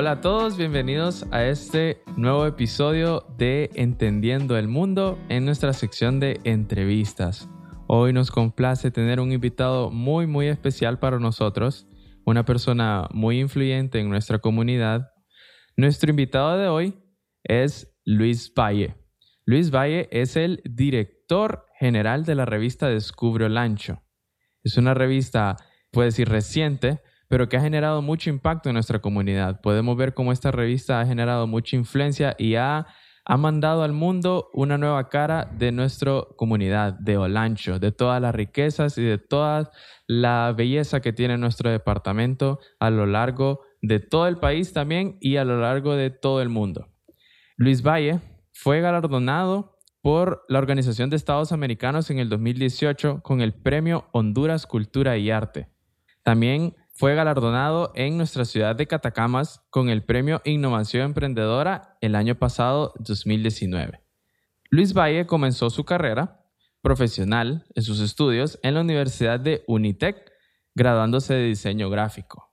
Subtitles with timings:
[0.00, 6.20] Hola a todos, bienvenidos a este nuevo episodio de Entendiendo el Mundo en nuestra sección
[6.20, 7.50] de entrevistas.
[7.86, 11.86] Hoy nos complace tener un invitado muy muy especial para nosotros,
[12.24, 15.12] una persona muy influyente en nuestra comunidad.
[15.76, 16.94] Nuestro invitado de hoy
[17.44, 18.96] es Luis Valle.
[19.44, 24.02] Luis Valle es el director general de la revista Descubre Lancho.
[24.64, 25.56] Es una revista,
[25.90, 29.60] puede decir, reciente, pero que ha generado mucho impacto en nuestra comunidad.
[29.60, 32.88] Podemos ver cómo esta revista ha generado mucha influencia y ha,
[33.24, 38.34] ha mandado al mundo una nueva cara de nuestra comunidad, de Olancho, de todas las
[38.34, 39.70] riquezas y de toda
[40.08, 45.36] la belleza que tiene nuestro departamento a lo largo de todo el país también y
[45.36, 46.88] a lo largo de todo el mundo.
[47.56, 48.18] Luis Valle
[48.52, 54.66] fue galardonado por la Organización de Estados Americanos en el 2018 con el Premio Honduras
[54.66, 55.68] Cultura y Arte.
[56.24, 62.34] También fue galardonado en nuestra ciudad de Catacamas con el Premio Innovación Emprendedora el año
[62.34, 64.02] pasado, 2019.
[64.68, 66.44] Luis Valle comenzó su carrera
[66.82, 70.30] profesional en sus estudios en la Universidad de Unitec,
[70.74, 72.52] graduándose de diseño gráfico.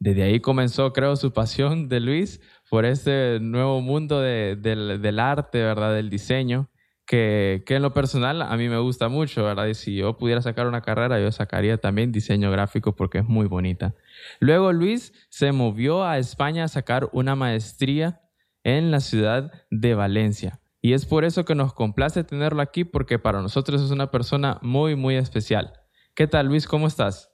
[0.00, 4.60] Desde ahí comenzó, creo, su pasión de Luis por este nuevo mundo del,
[5.00, 5.94] del arte, ¿verdad?
[5.94, 6.72] Del diseño
[7.06, 9.66] que, en lo personal a mí me gusta mucho, ¿verdad?
[9.66, 13.46] Y si yo pudiera sacar una carrera, yo sacaría también diseño gráfico porque es muy
[13.46, 13.94] bonita.
[14.40, 18.20] Luego Luis se movió a España a sacar una maestría
[18.64, 20.60] en la ciudad de Valencia.
[20.82, 24.58] Y es por eso que nos complace tenerlo aquí porque para nosotros es una persona
[24.62, 25.72] muy, muy especial.
[26.14, 26.66] ¿Qué tal Luis?
[26.66, 27.30] ¿Cómo estás?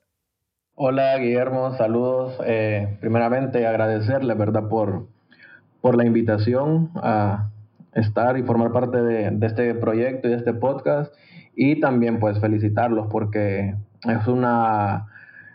[0.74, 2.34] Hola Guillermo, saludos.
[2.44, 4.68] Eh, primeramente agradecerle, ¿verdad?
[4.68, 5.06] Por,
[5.80, 7.51] por la invitación a,
[7.94, 11.14] estar y formar parte de, este proyecto y de este podcast.
[11.54, 15.06] Y también pues felicitarlos porque es una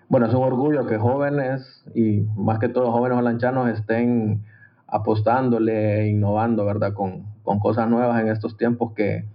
[0.10, 4.46] bueno es un orgullo que jóvenes y más que todo jóvenes holanchanos estén
[4.88, 9.26] apostándole e innovando verdad con, con cosas nuevas en estos tiempos que,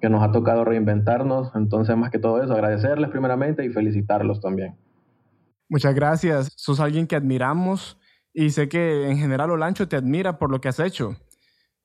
[0.00, 1.50] que nos ha tocado reinventarnos.
[1.54, 4.76] Entonces más que todo eso agradecerles primeramente y felicitarlos también.
[5.68, 6.52] Muchas gracias.
[6.56, 7.98] Sos alguien que admiramos
[8.32, 11.16] y sé que en general Olancho te admira por lo que has hecho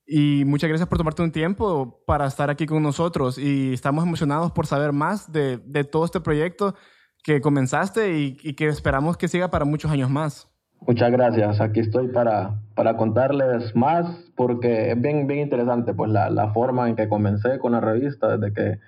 [0.06, 3.38] y muchas gracias por tomarte un tiempo para estar aquí con nosotros.
[3.38, 6.74] Y estamos emocionados por saber más de, de todo este proyecto
[7.24, 10.48] que comenzaste y, que esperamos que siga para muchos años más.
[10.86, 11.60] Muchas gracias.
[11.60, 14.06] Aquí estoy para, para contarles más
[14.36, 18.36] porque es bien, bien interesante pues la, la forma en que comencé con la revista,
[18.36, 18.78] desde que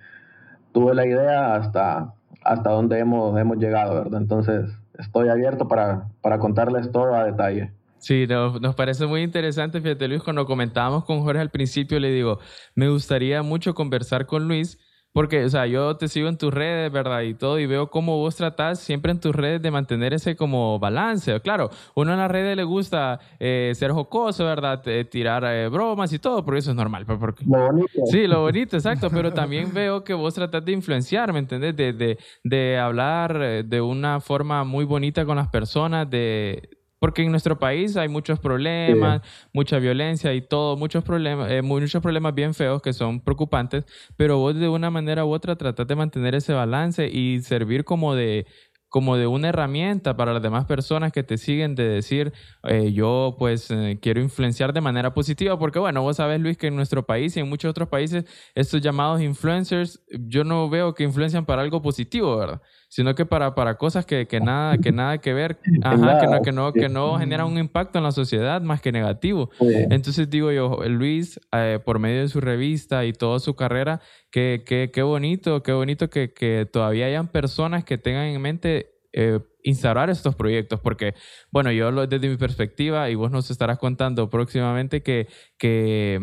[0.71, 2.15] tuve la idea hasta,
[2.45, 4.21] hasta donde hemos, hemos llegado, ¿verdad?
[4.21, 7.73] Entonces estoy abierto para, para contarles todo a detalle.
[7.99, 12.39] Sí, nos, parece muy interesante, fíjate Luis, cuando comentábamos con Jorge al principio, le digo,
[12.75, 14.79] me gustaría mucho conversar con Luis,
[15.13, 17.23] porque, o sea, yo te sigo en tus redes, ¿verdad?
[17.23, 20.79] Y todo, y veo cómo vos tratás siempre en tus redes de mantener ese como
[20.79, 21.41] balance.
[21.41, 24.81] Claro, uno en las redes le gusta eh, ser jocoso, ¿verdad?
[25.11, 27.05] tirar eh, bromas y todo, porque eso es normal.
[27.07, 27.45] Porque...
[27.47, 28.01] Lo bonito.
[28.05, 29.11] Sí, lo bonito, exacto.
[29.11, 31.75] Pero también veo que vos tratás de influenciar, ¿me entendés?
[31.75, 37.23] De, de, de hablar eh, de una forma muy bonita con las personas, de porque
[37.23, 39.23] en nuestro país hay muchos problemas,
[39.53, 43.85] mucha violencia y todo, muchos problemas, eh, muchos problemas bien feos que son preocupantes,
[44.17, 48.15] pero vos de una manera u otra tratás de mantener ese balance y servir como
[48.15, 48.47] de,
[48.89, 52.33] como de una herramienta para las demás personas que te siguen de decir,
[52.65, 56.69] eh, yo pues eh, quiero influenciar de manera positiva, porque bueno, vos sabes Luis que
[56.69, 61.05] en nuestro país y en muchos otros países estos llamados influencers, yo no veo que
[61.05, 62.63] influencian para algo positivo, ¿verdad?
[62.89, 66.43] Sino que para, para cosas que, que nada, que nada que ver, ajá, que no,
[66.43, 69.51] que no, que no generan un impacto en la sociedad más que negativo.
[69.61, 74.01] Entonces digo yo, Luis, eh, por medio de su revista y toda su carrera,
[74.31, 78.99] qué, qué, qué bonito, qué bonito que, que todavía hayan personas que tengan en mente
[79.13, 81.15] eh, instaurar estos proyectos, porque,
[81.51, 85.29] bueno, yo desde mi perspectiva, y vos nos estarás contando próximamente que,
[85.59, 86.21] que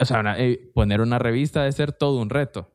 [0.00, 2.70] o sea, eh, poner una revista debe ser todo un reto.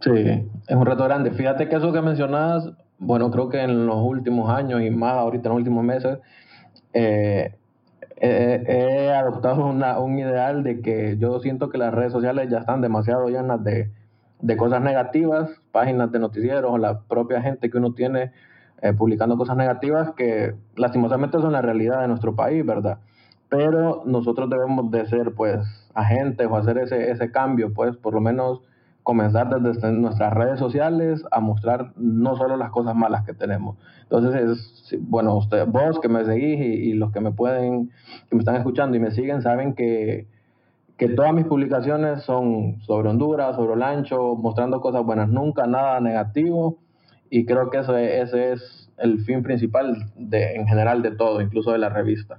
[0.00, 1.30] Sí, es un reto grande.
[1.32, 2.70] Fíjate que eso que mencionabas,
[3.00, 6.18] bueno, creo que en los últimos años y más ahorita en los últimos meses,
[6.92, 7.56] eh,
[8.16, 12.82] he adoptado una, un ideal de que yo siento que las redes sociales ya están
[12.82, 13.90] demasiado llenas de,
[14.42, 18.32] de cosas negativas, páginas de noticieros, la propia gente que uno tiene
[18.82, 22.98] eh, publicando cosas negativas que lastimosamente son la realidad de nuestro país, ¿verdad?
[23.48, 28.20] Pero nosotros debemos de ser, pues, agentes o hacer ese, ese cambio, pues, por lo
[28.20, 28.60] menos
[29.02, 33.76] comenzar desde nuestras redes sociales a mostrar no solo las cosas malas que tenemos.
[34.02, 34.60] Entonces,
[34.90, 37.90] es, bueno, usted, vos que me seguís y, los que me pueden,
[38.28, 40.26] que me están escuchando y me siguen, saben que,
[40.96, 46.78] que todas mis publicaciones son sobre Honduras, sobre Olancho, mostrando cosas buenas, nunca nada negativo
[47.30, 51.72] y creo que ese, ese es el fin principal de, en general de todo, incluso
[51.72, 52.38] de la revista.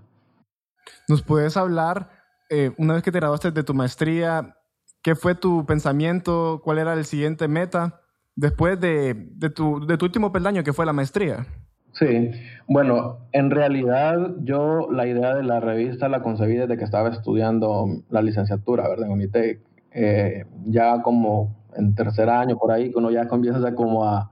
[1.08, 2.10] ¿Nos puedes hablar,
[2.50, 4.58] eh, una vez que te graduaste de tu maestría,
[5.02, 8.02] qué fue tu pensamiento, cuál era el siguiente meta
[8.36, 11.46] después de, de, tu, de tu último peldaño, que fue la maestría?
[11.94, 12.32] Sí,
[12.68, 17.86] bueno, en realidad yo la idea de la revista la concebí desde que estaba estudiando
[18.10, 19.08] la licenciatura, ¿verdad?
[19.08, 19.60] En Unitec.
[19.94, 24.32] Eh, ya como en tercer año por ahí, que uno ya comienza como a,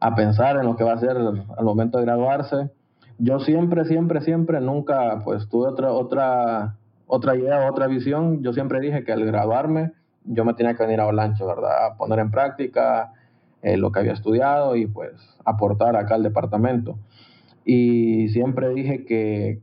[0.00, 2.70] a pensar en lo que va a hacer al momento de graduarse.
[3.18, 6.76] Yo siempre, siempre, siempre, nunca pues tuve otra, otra,
[7.14, 8.42] otra idea, otra visión.
[8.42, 9.92] Yo siempre dije que al graduarme
[10.24, 11.84] yo me tenía que venir a Olancho, ¿verdad?
[11.84, 13.12] A poner en práctica
[13.60, 15.12] eh, lo que había estudiado y pues
[15.44, 16.96] aportar acá al departamento.
[17.66, 19.60] Y siempre dije que,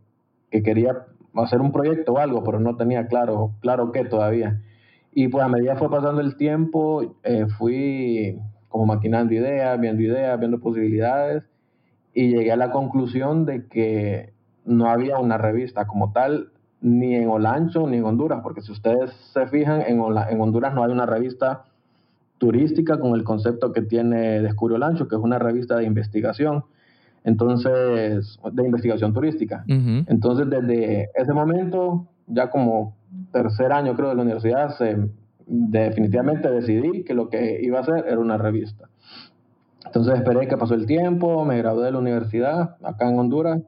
[0.51, 4.61] que quería hacer un proyecto o algo, pero no tenía claro, claro qué todavía.
[5.11, 10.37] Y pues a medida fue pasando el tiempo, eh, fui como maquinando ideas, viendo ideas,
[10.37, 11.45] viendo posibilidades
[12.13, 14.33] y llegué a la conclusión de que
[14.65, 16.51] no había una revista como tal
[16.81, 19.99] ni en Olancho ni en Honduras, porque si ustedes se fijan, en,
[20.29, 21.63] en Honduras no hay una revista
[22.37, 26.63] turística con el concepto que tiene Descubre Olancho, que es una revista de investigación,
[27.23, 29.63] entonces, de investigación turística.
[29.67, 32.95] Entonces, desde ese momento, ya como
[33.31, 35.09] tercer año creo de la universidad, se,
[35.45, 38.87] definitivamente decidí que lo que iba a hacer era una revista.
[39.85, 43.61] Entonces esperé que pasó el tiempo, me gradué de la universidad acá en Honduras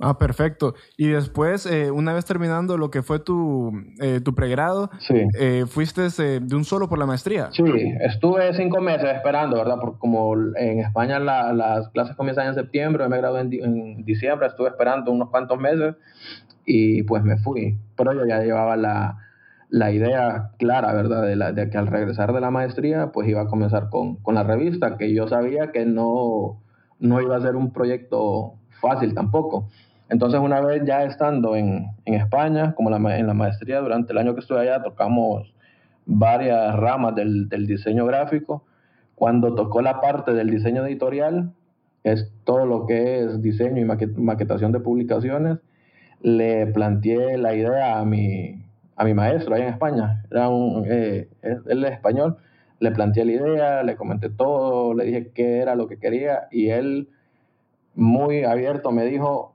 [0.00, 0.74] Ah, perfecto.
[0.96, 6.02] Y después, eh, una vez terminando lo que fue tu, eh, tu pregrado, eh, fuiste
[6.02, 7.50] de un solo por la maestría.
[7.52, 7.62] Sí,
[8.00, 9.76] estuve cinco meses esperando, ¿verdad?
[9.80, 15.12] Porque como en España las clases comienzan en septiembre, me gradué en, diciembre, estuve esperando
[15.12, 15.94] unos cuantos meses
[16.64, 17.78] y pues me fui.
[17.96, 19.18] Pero yo ya llevaba la,
[19.68, 21.22] la idea clara, ¿verdad?
[21.22, 24.34] De, la, de, que al regresar de la maestría, pues iba a comenzar con, con
[24.34, 26.60] la revista, que yo sabía que no,
[26.98, 29.68] no iba a ser un proyecto fácil tampoco.
[30.10, 34.34] Entonces, una vez ya estando en, en España, como en la maestría, durante el año
[34.34, 35.54] que estuve allá, tocamos
[36.04, 38.64] varias ramas del, del diseño gráfico.
[39.14, 41.52] Cuando tocó la parte del diseño editorial,
[42.04, 43.84] es todo lo que es diseño y
[44.20, 45.58] maquetación de publicaciones,
[46.20, 48.64] le planteé la idea a mi,
[48.96, 50.24] a mi maestro allá en España.
[50.30, 52.36] Era un, eh, él es español.
[52.80, 56.70] Le planteé la idea, le comenté todo, le dije qué era lo que quería y
[56.70, 57.08] él,
[57.94, 59.54] muy abierto, me dijo,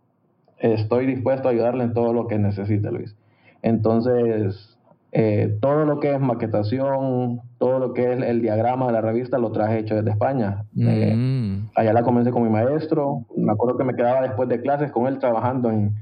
[0.60, 3.16] estoy dispuesto a ayudarle en todo lo que necesite, Luis.
[3.62, 4.78] Entonces,
[5.12, 9.38] eh, todo lo que es maquetación, todo lo que es el diagrama de la revista,
[9.38, 10.66] lo traje hecho desde España.
[10.78, 11.70] Eh, mm.
[11.76, 13.26] allá la comencé con mi maestro.
[13.36, 15.96] Me acuerdo que me quedaba después de clases con él trabajando en,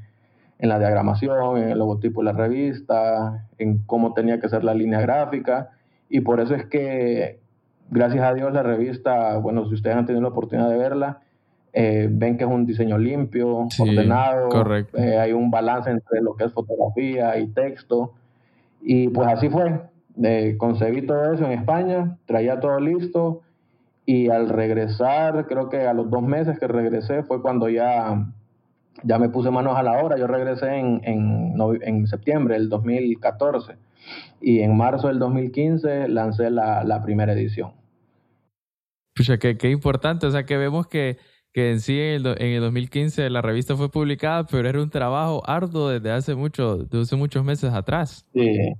[0.59, 4.73] en la diagramación, en el logotipo de la revista, en cómo tenía que ser la
[4.73, 5.69] línea gráfica.
[6.09, 7.39] Y por eso es que,
[7.89, 11.19] gracias a Dios, la revista, bueno, si ustedes han tenido la oportunidad de verla,
[11.77, 14.48] eh, ven que es un diseño limpio, ordenado,
[14.94, 18.13] eh, hay un balance entre lo que es fotografía y texto.
[18.81, 19.81] Y pues así fue.
[20.24, 23.42] Eh, concebí todo eso en España, traía todo listo
[24.06, 28.25] y al regresar, creo que a los dos meses que regresé fue cuando ya,
[29.04, 30.18] ya me puse manos a la obra.
[30.18, 33.74] Yo regresé en, en, en septiembre del 2014
[34.39, 37.73] y en marzo del 2015 lancé la, la primera edición.
[39.14, 41.18] Pucha, qué, qué importante, o sea que vemos que
[41.56, 45.88] que en sí en el, 2015 la revista fue publicada, pero era un trabajo arduo
[45.88, 48.26] desde hace, mucho, desde muchos meses atrás.
[48.33, 48.74] Sí,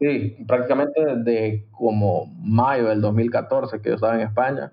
[0.00, 4.72] sí, prácticamente desde como mayo del 2014 que yo estaba en España,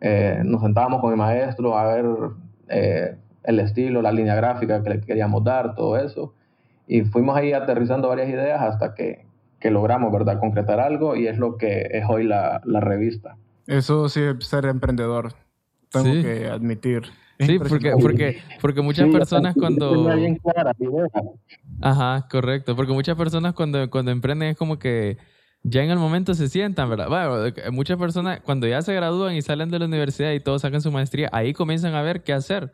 [0.00, 2.04] eh, nos sentábamos con el maestro a ver
[2.68, 6.34] eh, el estilo, la línea gráfica que le queríamos dar, todo eso,
[6.88, 9.24] y fuimos ahí aterrizando varias ideas hasta que,
[9.60, 13.36] que logramos, ¿verdad?, concretar algo y es lo que es hoy la, la revista.
[13.68, 15.34] Eso sí, ser emprendedor
[15.92, 17.02] tengo que admitir.
[17.38, 20.08] Sí, porque, porque, porque muchas personas cuando...
[21.80, 22.76] Ajá, correcto.
[22.76, 25.18] Porque muchas personas cuando, cuando emprenden es como que
[25.64, 27.08] ya en el momento se sientan, ¿verdad?
[27.08, 30.80] Bueno, muchas personas cuando ya se gradúan y salen de la universidad y todos sacan
[30.80, 32.72] su maestría, ahí comienzan a ver qué hacer.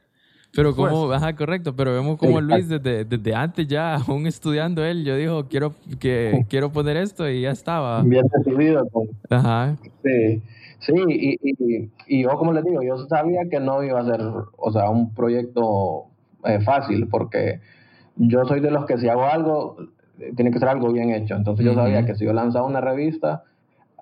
[0.53, 5.05] Pero como, ajá, correcto, pero vemos como Luis desde, desde antes ya, aún estudiando él,
[5.05, 8.03] yo dijo, quiero, que, quiero poner esto y ya estaba.
[8.03, 8.89] Bien decidido.
[9.29, 9.77] Ajá.
[10.03, 10.43] Sí.
[10.81, 14.21] Sí, y, y, y, yo como les digo, yo sabía que no iba a ser,
[14.57, 16.05] o sea, un proyecto
[16.45, 17.61] eh, fácil, porque
[18.17, 19.77] yo soy de los que si hago algo,
[20.37, 21.35] tiene que ser algo bien hecho.
[21.35, 23.45] Entonces yo sabía que si yo lanzaba una revista,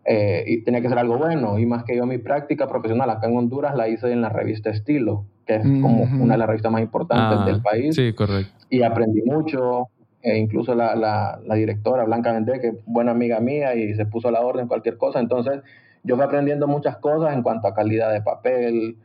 [0.09, 1.59] eh, y tenía que ser algo bueno.
[1.59, 4.71] Y más que yo mi práctica profesional acá en Honduras la hice en la revista
[4.71, 7.95] Estilo, que es como una de las revistas más importantes del país.
[7.95, 8.52] Sí, correcto.
[8.71, 9.88] Y aprendí mucho.
[10.23, 14.06] E incluso la, la, la directora Blanca Vendé, que es buena amiga mía y se
[14.06, 15.21] puso a la orden cualquier cosa.
[15.21, 15.62] Entonces
[16.06, 18.96] yo fui aprendiendo muchas cosas en cuanto a calidad de papel,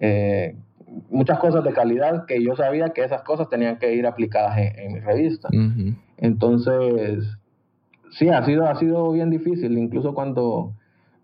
[0.00, 0.56] eh,
[1.08, 4.92] muchas cosas de calidad que yo sabía que esas cosas tenían que ir aplicadas en,
[4.92, 5.48] mi revista.
[6.16, 7.24] Entonces,
[8.10, 10.72] sí, ha sido, ha sido bien difícil, incluso cuando,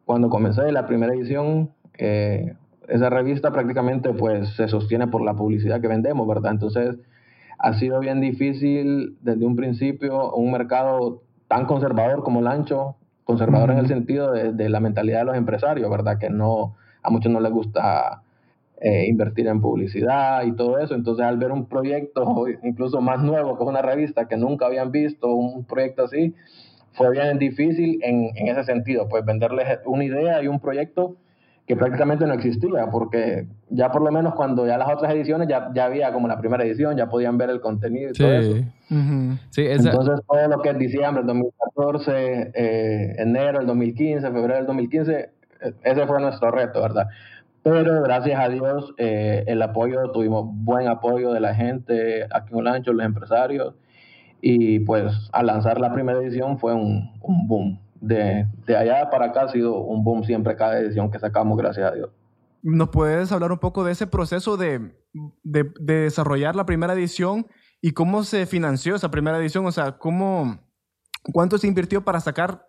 [0.05, 2.55] cuando comencé la primera edición, eh,
[2.89, 6.53] esa revista prácticamente pues se sostiene por la publicidad que vendemos, ¿verdad?
[6.53, 6.97] Entonces,
[7.59, 13.71] ha sido bien difícil desde un principio un mercado tan conservador como el ancho, conservador
[13.71, 16.19] en el sentido de, la mentalidad de los empresarios, ¿verdad?
[16.19, 18.23] Que no, a muchos no les gusta
[18.81, 20.95] eh, invertir en publicidad y todo eso.
[20.95, 25.29] Entonces, al ver un proyecto incluso más nuevo que una revista que nunca habían visto,
[25.35, 26.35] un proyecto así,
[26.93, 31.17] fue bien difícil en, en ese sentido, pues venderles una idea y un proyecto
[31.67, 35.71] que prácticamente no existía, porque ya por lo menos cuando ya las otras ediciones ya,
[35.75, 38.57] ya había como la primera edición, ya podían ver el contenido y todo eso.
[39.57, 45.31] Entonces todo lo que es diciembre del 2014, eh, enero del 2015, febrero del 2015,
[45.63, 47.07] eh, ese fue nuestro reto, ¿verdad?
[47.63, 52.59] Pero gracias a Dios eh, el apoyo, tuvimos buen apoyo de la gente aquí en
[52.59, 53.75] Olancho, los empresarios,
[54.43, 58.47] y pues al lanzar la primera edición fue un, un boom de,
[58.77, 62.11] allá para acá ha sido un boom siempre cada edición que sacamos, gracias a Dios.
[62.63, 64.93] ¿Nos puedes hablar un poco de ese proceso de,
[65.43, 67.47] desarrollar la primera edición
[67.81, 69.67] y cómo se financió esa primera edición?
[69.67, 70.59] O sea, ¿cómo,
[71.33, 72.67] ¿cuánto se invirtió para sacar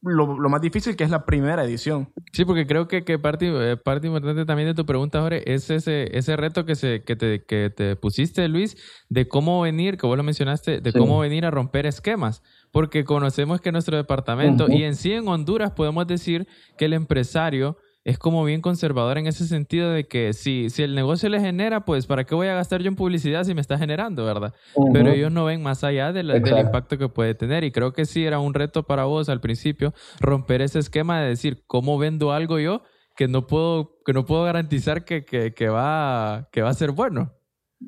[0.00, 2.12] lo, más difícil que es la primera edición.
[2.32, 5.70] Sí, porque creo que, que parte, eh, parte importante también de tu pregunta, Jorge, es
[5.70, 8.76] ese, ese reto que, se, que, te, que te pusiste, Luis,
[9.08, 12.42] de cómo venir, que vos lo mencionaste, de cómo venir a romper esquemas.
[12.70, 17.78] Porque conocemos que nuestro departamento y en sí en Honduras podemos decir que el empresario
[18.08, 21.84] es como bien conservador en ese sentido de que si, si el negocio le genera,
[21.84, 24.54] pues ¿para qué voy a gastar yo en publicidad si me está generando, verdad?
[24.94, 28.24] Pero ellos no ven más allá del impacto que puede tener y creo que sí
[28.24, 32.58] era un reto para vos al principio romper ese esquema de decir, ¿cómo vendo algo
[32.58, 32.80] yo
[33.14, 36.92] que no puedo, que no puedo garantizar que, que, que va, que va a ser
[36.92, 37.34] bueno?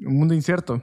[0.04, 0.82] Un mundo incierto.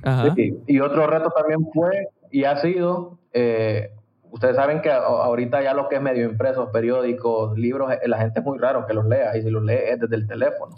[0.65, 1.91] Y otro reto también fue
[2.31, 3.91] y ha sido, eh,
[4.37, 8.39] ustedes saben que ahorita ya lo que es medio impresos, periódicos, libros, eh, la gente
[8.39, 10.75] es muy raro que los lea y si los lee es desde el teléfono.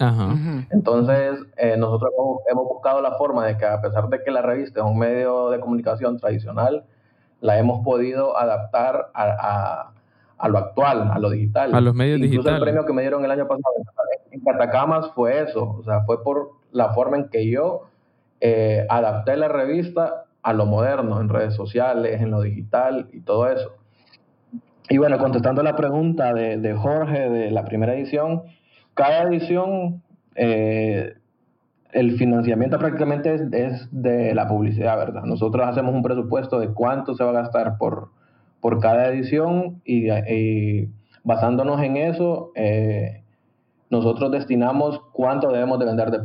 [0.70, 2.12] Entonces, eh, nosotros
[2.50, 5.50] hemos, buscado la forma de que a pesar de que la revista es un medio
[5.50, 6.86] de comunicación tradicional,
[7.42, 9.92] la hemos podido adaptar a,
[10.38, 11.76] a, lo actual, a lo digital.
[11.76, 13.76] A los medios Incluso el premio que me dieron el año pasado
[14.32, 17.88] en Catacamas fue eso, o sea, fue por la forma en que yo
[18.90, 23.72] adapté la revista a lo moderno, en redes sociales, en lo digital y todo eso.
[24.90, 28.44] Y bueno, contestando la pregunta de, Jorge de la primera edición,
[28.96, 30.02] cada edición,
[30.36, 31.14] eh,
[31.92, 35.24] el financiamiento prácticamente es, de la publicidad, ¿verdad?
[35.24, 38.10] Nosotros hacemos un presupuesto de cuánto se va a gastar por,
[38.62, 40.08] por cada edición y,
[41.24, 43.24] basándonos en eso, eh,
[43.92, 46.18] nosotros destinamos cuánto debemos de vender de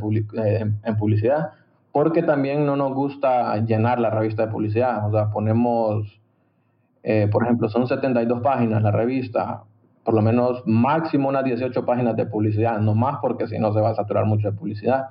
[0.42, 1.50] eh, en publicidad
[1.94, 5.06] porque también no nos gusta llenar la revista de publicidad.
[5.06, 6.20] O sea, ponemos,
[7.04, 9.62] eh, por ejemplo, son 72 páginas la revista,
[10.02, 13.80] por lo menos máximo unas 18 páginas de publicidad, no más porque si no se
[13.80, 15.10] va a saturar mucho de publicidad.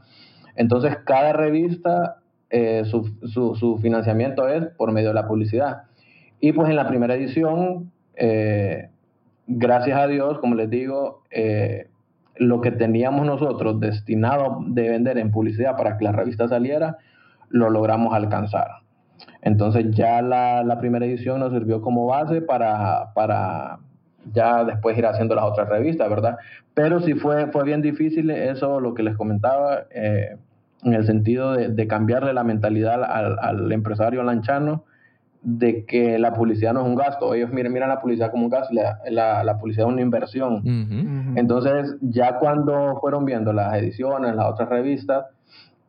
[0.58, 2.18] Entonces, cada revista,
[2.50, 5.84] eh, su, su, financiamiento es por medio de la publicidad.
[6.42, 8.90] Y pues en la primera edición, eh,
[9.48, 11.24] gracias a Dios, como les digo,
[12.36, 16.98] lo que teníamos nosotros destinado de vender en publicidad para que la revista saliera,
[17.50, 18.68] lo logramos alcanzar.
[19.42, 23.80] Entonces ya la, primera edición nos sirvió como base para, para
[24.34, 26.38] ya después ir haciendo las otras revistas, ¿verdad?
[26.74, 30.38] Pero sí fue, fue bien difícil eso, lo que les comentaba, eh,
[30.84, 34.84] en el sentido de, cambiarle la mentalidad al, al empresario lanchano
[35.44, 37.34] de que la publicidad no es un gasto.
[37.34, 41.34] Ellos miran, miran la publicidad como un gasto, la, la, publicidad es una inversión.
[41.36, 45.26] Entonces, ya cuando fueron viendo las ediciones, las otras revistas,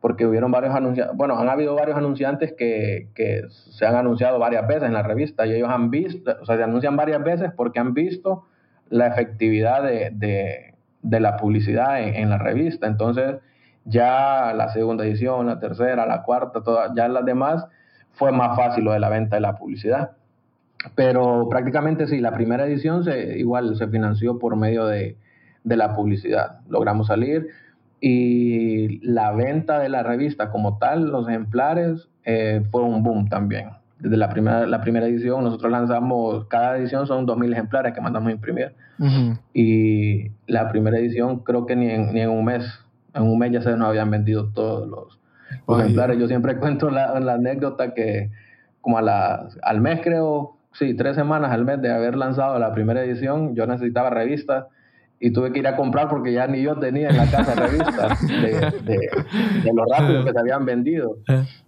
[0.01, 4.67] porque hubieron varios anunciantes, bueno, han habido varios anunciantes que, que, se han anunciado varias
[4.67, 7.79] veces en la revista y ellos han visto, o sea, se anuncian varias veces porque
[7.79, 8.45] han visto
[8.89, 12.85] la efectividad de, de, de la publicidad en, en, la revista.
[12.87, 13.37] Entonces,
[13.85, 17.65] ya la segunda edición, la tercera, la cuarta, todas, ya las demás
[18.15, 20.11] fue más fácil lo de la venta de la publicidad.
[20.95, 25.17] Pero prácticamente sí, la primera edición se, igual se financió por medio de,
[25.63, 26.59] la publicidad.
[26.69, 27.47] Logramos salir
[27.99, 33.69] y la venta de la revista como tal, los ejemplares, eh, fue un boom también.
[33.97, 38.29] Desde la primera, la primera edición, nosotros lanzamos, cada edición son 2.000 ejemplares que mandamos
[38.29, 38.73] a imprimir.
[39.53, 42.63] Y la primera edición creo que ni en, ni en un mes,
[43.13, 45.19] en un mes ya se nos habían vendido todos los,
[45.67, 46.17] ejemplares.
[46.19, 48.31] Yo siempre cuento la, anécdota que
[48.81, 52.73] como a la, al mes creo, sí, tres semanas al mes de haber lanzado la
[52.73, 54.65] primera edición, yo necesitaba revistas
[55.19, 58.27] y tuve que ir a comprar porque ya ni yo tenía en la casa revistas
[58.27, 58.51] de,
[58.83, 59.09] de,
[59.63, 61.17] de lo rápido que se habían vendido.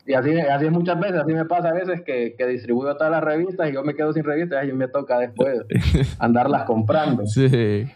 [0.05, 3.24] Y así, así muchas veces, así me pasa a veces que, que distribuyo todas las
[3.24, 5.62] revistas y yo me quedo sin revistas y me toca después
[6.19, 7.25] andarlas comprando.
[7.25, 7.88] Sí.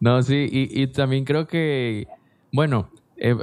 [0.00, 2.08] No, sí, y, y también creo que,
[2.52, 3.36] bueno, eh,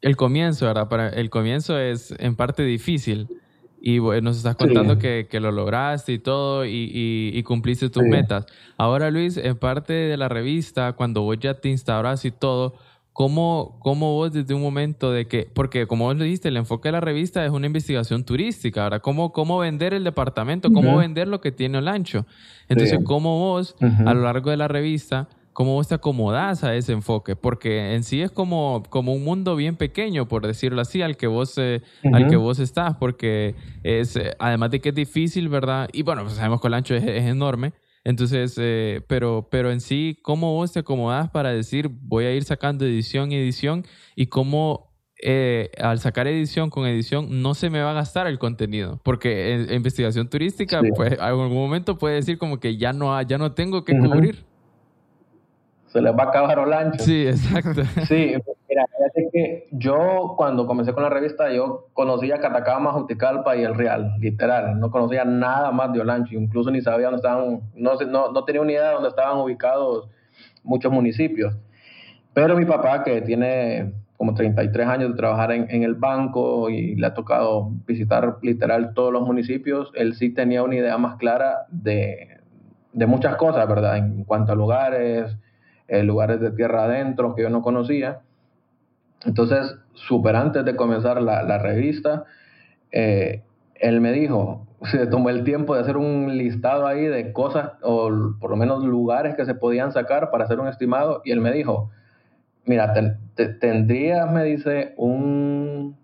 [0.00, 0.88] el comienzo, ¿verdad?
[0.88, 3.28] Para, el comienzo es en parte difícil
[3.80, 6.90] y nos estás contando que, que, lo lograste y todo y,
[7.32, 8.46] y, cumpliste tus metas.
[8.76, 12.74] Ahora, Luis, en parte de la revista, cuando vos ya te instauras y todo,
[13.12, 16.88] ¿cómo, ¿cómo vos desde un momento de que, porque como vos lo dijiste, el enfoque
[16.88, 20.72] de la revista es una investigación turística, ahora ¿Cómo, cómo vender el departamento?
[20.72, 22.26] ¿Cómo vender lo que tiene el ancho?
[22.68, 25.28] Entonces, ¿cómo vos, a lo largo de la revista,
[25.58, 29.56] cómo vos te acomodás a ese enfoque, porque en sí es como, como un mundo
[29.56, 34.14] bien pequeño, por decirlo así, al que vos, eh, al que vos estás, porque es,
[34.14, 35.88] eh, además de que es difícil, ¿verdad?
[35.92, 37.72] Y bueno, pues sabemos que el ancho es, enorme,
[38.04, 42.44] entonces, eh, pero, pero en sí, ¿cómo vos te acomodás para decir, voy a ir
[42.44, 43.84] sacando edición y edición,
[44.14, 44.94] y cómo
[45.82, 49.74] al sacar edición con edición no se me va a gastar el contenido, porque en,
[49.74, 53.84] investigación turística, pues en algún momento puede decir como que ya no, ya no tengo
[53.84, 54.46] que cubrir
[55.88, 57.02] se les va a acabar el ancho.
[57.02, 57.82] Sí, exacto.
[58.06, 58.34] Sí,
[58.68, 63.74] mira, es que yo cuando comencé con la revista, yo conocía Catacama, Juticalpa y El
[63.74, 64.78] Real, literal.
[64.78, 68.62] No conocía nada más de Olancho, incluso ni sabía dónde estaban, no, no, no tenía
[68.64, 70.08] ni idea de dónde estaban ubicados
[70.62, 71.56] muchos municipios.
[72.34, 76.96] Pero mi papá, que tiene como 33 años de trabajar en, en, el banco y
[76.96, 81.66] le ha tocado visitar literal todos los municipios, él sí tenía una idea más clara
[81.70, 82.38] de,
[82.92, 83.96] de muchas cosas, ¿verdad?
[83.96, 85.36] En cuanto a lugares,
[85.88, 88.20] eh, lugares de tierra adentro que yo no conocía.
[89.24, 92.24] Entonces, súper antes de comenzar la, la revista,
[92.92, 93.42] eh,
[93.74, 98.10] él me dijo, se tomó el tiempo de hacer un listado ahí de cosas o
[98.40, 101.52] por lo menos lugares que se podían sacar para hacer un estimado y él me
[101.52, 101.90] dijo,
[102.64, 102.92] mira,
[103.60, 105.96] tendrías, me dice, un,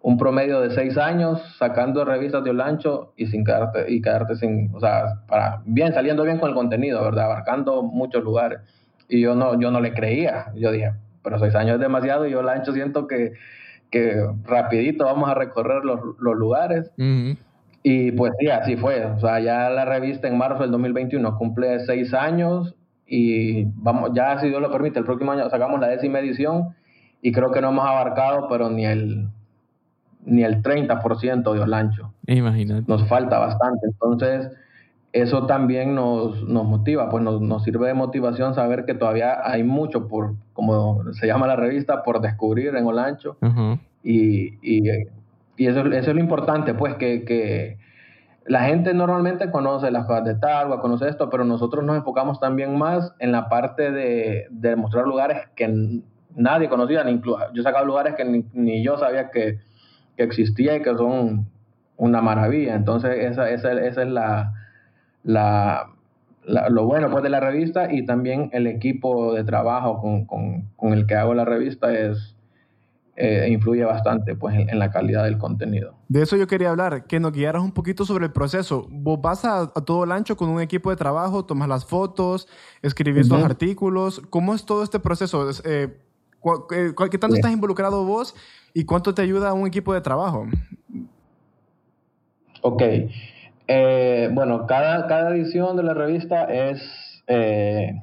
[0.00, 4.74] un promedio de seis años sacando revistas de Olancho y sin quedarte, y quedarte sin,
[4.74, 7.26] o sea, para, bien, saliendo bien con el contenido, ¿verdad?
[7.26, 8.60] Abarcando muchos lugares.
[9.08, 10.52] Y yo no, yo no le creía.
[10.54, 13.32] Yo dije, pero seis años es demasiado y yo la ancho siento que,
[13.90, 16.90] que rapidito vamos a recorrer los, los lugares.
[17.82, 19.04] Y pues sí, así fue.
[19.04, 22.74] O sea, ya la revista en marzo del 2021 cumple seis años
[23.06, 26.74] y vamos, ya si Dios lo permite, el próximo año sacamos la décima edición
[27.20, 29.28] y creo que no hemos abarcado, pero ni el
[30.26, 32.12] ni el 30% de Olancho.
[32.26, 32.84] Imagínate.
[32.86, 33.86] Nos falta bastante.
[33.86, 34.50] Entonces,
[35.14, 39.62] eso también nos, nos motiva, pues nos, nos, sirve de motivación saber que todavía hay
[39.62, 43.36] mucho por, como se llama la revista, por descubrir en Olancho.
[44.02, 44.82] Y, y,
[45.56, 47.78] y eso, eso, es lo importante, pues que, que,
[48.44, 52.76] la gente normalmente conoce las cosas de Targua, conoce esto, pero nosotros nos enfocamos también
[52.76, 56.02] más en la parte de, de mostrar lugares que
[56.34, 59.60] nadie conocía, ni yo sacaba lugares que ni, ni yo sabía que,
[60.16, 61.46] que, existía y que son
[61.96, 62.74] una maravilla.
[62.74, 64.52] Entonces esa, esa, esa es la
[65.24, 65.90] la,
[66.44, 70.92] lo bueno pues de la revista y también el equipo de trabajo con, con, con
[70.92, 72.34] el que hago la revista es
[73.16, 75.94] eh, influye bastante pues en, la calidad del contenido.
[76.08, 78.88] De eso yo quería hablar, que nos guiaras un poquito sobre el proceso.
[78.90, 82.48] Vos vas a, todo el ancho con un equipo de trabajo, tomas las fotos,
[82.82, 84.20] escribís los artículos.
[84.30, 85.48] ¿Cómo es todo este proceso?
[85.64, 85.96] Eh,
[86.72, 88.34] eh, ¿Qué tanto estás involucrado vos
[88.72, 90.48] y cuánto te ayuda un equipo de trabajo?
[92.62, 92.82] Ok.
[93.66, 97.94] Eh, bueno, cada, cada edición de la revista es, eh,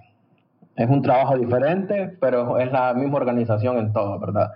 [0.75, 4.51] es un trabajo diferente, pero es la misma organización en todo, ¿verdad?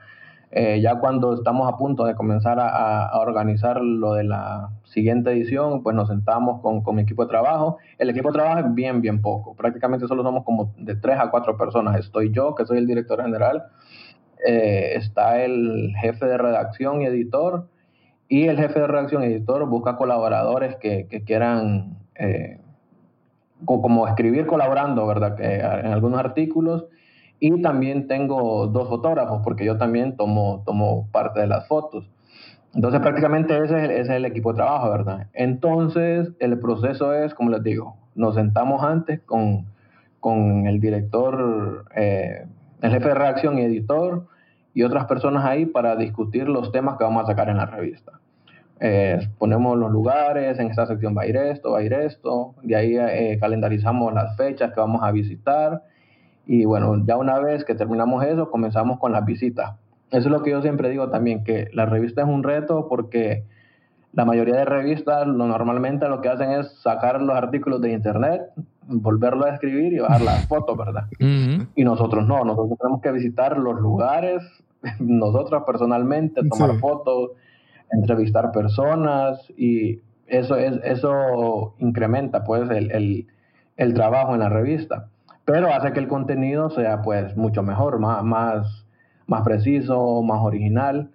[0.52, 5.84] Eh, ya cuando estamos a punto de comenzar a, organizar lo de la siguiente edición,
[5.84, 7.78] pues nos sentamos con, con, mi equipo de trabajo.
[7.98, 9.56] El equipo de trabajo es bien, bien poco.
[9.56, 12.00] Prácticamente solo somos como de tres a cuatro personas.
[12.00, 13.66] Estoy yo, que soy el director general.
[14.46, 17.68] está el jefe de redacción y editor
[18.28, 22.60] y el jefe de redacción editor busca colaboradores que, que quieran eh,
[23.66, 25.36] como escribir colaborando, ¿verdad?
[25.36, 26.86] Que, en algunos artículos.
[27.40, 32.10] Y también tengo dos fotógrafos, porque yo también tomo, tomo parte de las fotos.
[32.74, 35.28] Entonces, prácticamente ese es, el, ese es el equipo de trabajo, ¿verdad?
[35.34, 39.66] Entonces, el proceso es, como les digo, nos sentamos antes con,
[40.20, 42.46] con el director, eh,
[42.82, 44.28] el jefe de redacción y editor,
[44.76, 48.20] y otras personas ahí para discutir los temas que vamos a sacar en la revista.
[48.82, 52.56] Eh, ponemos los lugares, en esta sección va a ir esto, va a ir esto,
[52.62, 55.84] de ahí eh, calendarizamos las fechas que vamos a visitar
[56.46, 59.76] y bueno, ya una vez que terminamos eso, comenzamos con las visitas.
[60.12, 63.46] Eso es lo que yo siempre digo también, que la revista es un reto porque
[64.16, 68.42] la mayoría de revistas lo, normalmente lo que hacen es sacar los artículos de internet,
[68.88, 71.08] volverlo a escribir y bajar las fotos, ¿verdad?
[71.20, 74.42] Y nosotros no, nosotros tenemos que visitar los lugares,
[75.00, 77.32] nosotros personalmente, tomar fotos,
[77.92, 83.28] entrevistar personas y eso, es, eso incrementa pues el,
[83.76, 85.10] el, trabajo en la revista,
[85.44, 88.86] pero hace que el contenido sea pues mucho mejor, más, más,
[89.28, 91.12] más preciso, más original.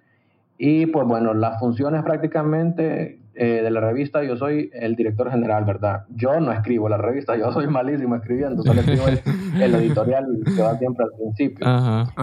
[0.63, 5.65] Y pues bueno, las funciones prácticamente eh, de la revista, yo soy el director general,
[5.65, 6.05] ¿verdad?
[6.09, 10.77] Yo no escribo la revista, yo soy malísimo escribiendo, solo escribo el, editorial que va
[10.77, 11.65] siempre al principio.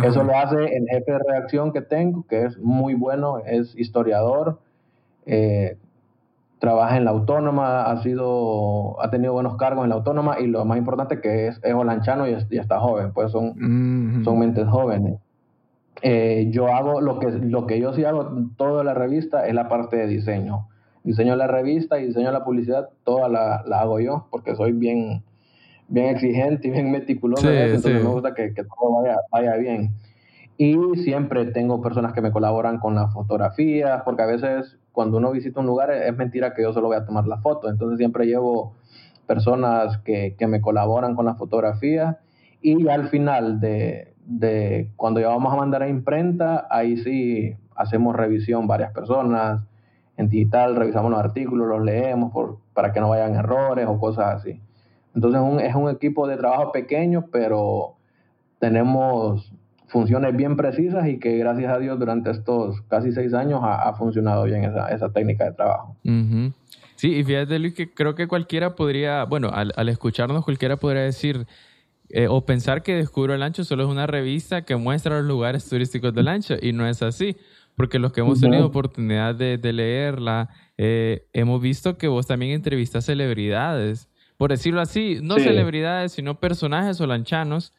[0.05, 4.61] Eso lo hace el jefe de redacción que tengo, que es muy bueno, es historiador,
[5.27, 5.77] eh,
[6.61, 10.65] trabaja en la autónoma, ha sido, ha tenido buenos cargos en la autónoma y lo
[10.65, 15.19] más importante que es, es holanchano y, está joven, pues son, son mentes jóvenes.
[16.03, 19.69] Eh, yo hago lo que, lo que yo sí hago toda la revista es la
[19.69, 20.69] parte de diseño
[21.09, 25.23] diseño la revista y diseño la publicidad, toda la, la hago yo, porque soy bien,
[25.89, 29.95] bien exigente y bien meticuloso, entonces me gusta que, que todo vaya, vaya, bien.
[30.59, 35.31] Y siempre tengo personas que me colaboran con la fotografía, porque a veces cuando uno
[35.31, 38.27] visita un lugar es mentira que yo solo voy a tomar la foto, entonces siempre
[38.27, 38.75] llevo
[39.27, 42.19] personas que, que me colaboran con la fotografía
[42.61, 48.15] y al final de, de cuando ya vamos a mandar a imprenta, ahí sí hacemos
[48.15, 49.63] revisión varias personas,
[50.19, 54.37] en digital, revisamos los artículos, los leemos por, para que no vayan errores o cosas
[54.37, 54.61] así.
[55.15, 57.95] Entonces un, es un equipo de trabajo pequeño, pero
[58.59, 59.51] tenemos
[59.87, 64.45] funciones bien precisas y que gracias a Dios durante estos casi seis años ha, funcionado
[64.45, 65.97] bien esa, esa, técnica de trabajo.
[66.97, 71.03] Sí, y fíjate Luis que creo que cualquiera podría, bueno, al, al escucharnos cualquiera podría
[71.03, 71.47] decir
[72.11, 75.69] eh, o pensar que Descubro el Ancho solo es una revista que muestra los lugares
[75.69, 77.37] turísticos del Ancho y no es así
[77.79, 83.05] porque los que hemos tenido oportunidad de, leerla, eh, hemos visto que vos también entrevistas
[83.05, 87.73] celebridades, por decirlo así, no celebridades, sino personajes olanchanos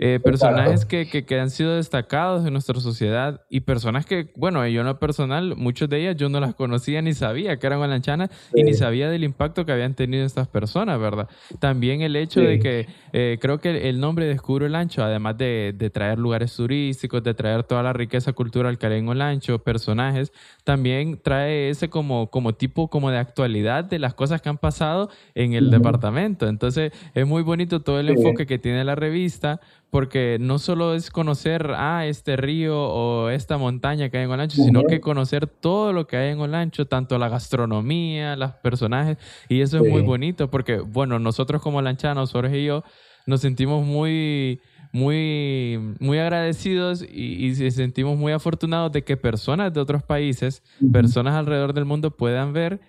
[0.00, 4.82] eh, personajes que, que, han sido destacados en nuestra sociedad y personas que, bueno, yo
[4.82, 8.30] en lo personal, muchas de ellas yo no las conocía ni sabía que eran gualanchanas
[8.54, 11.28] y ni sabía del impacto que habían tenido estas personas, ¿verdad?
[11.58, 15.74] También el hecho de que eh, creo que el nombre Descubro el Ancho, además de,
[15.76, 19.58] de, traer lugares turísticos, de traer toda la riqueza cultural que hay en el ancho,
[19.64, 20.32] personajes,
[20.62, 25.10] también trae ese como, como tipo como de actualidad de las cosas que han pasado
[25.34, 26.46] en el departamento.
[26.46, 31.10] Entonces es muy bonito todo el enfoque que tiene la revista porque no solo es
[31.10, 35.92] conocer, ah, este río o esta montaña que hay en Olancho, sino que conocer todo
[35.92, 39.16] lo que hay en Olancho, tanto la gastronomía, los personajes,
[39.48, 42.84] y eso es muy bonito, porque, bueno, nosotros como lanchanos, Jorge y yo,
[43.26, 44.60] nos sentimos muy,
[44.92, 51.34] muy, muy agradecidos y, y sentimos muy afortunados de que personas de otros países, personas
[51.34, 52.80] alrededor del mundo puedan ver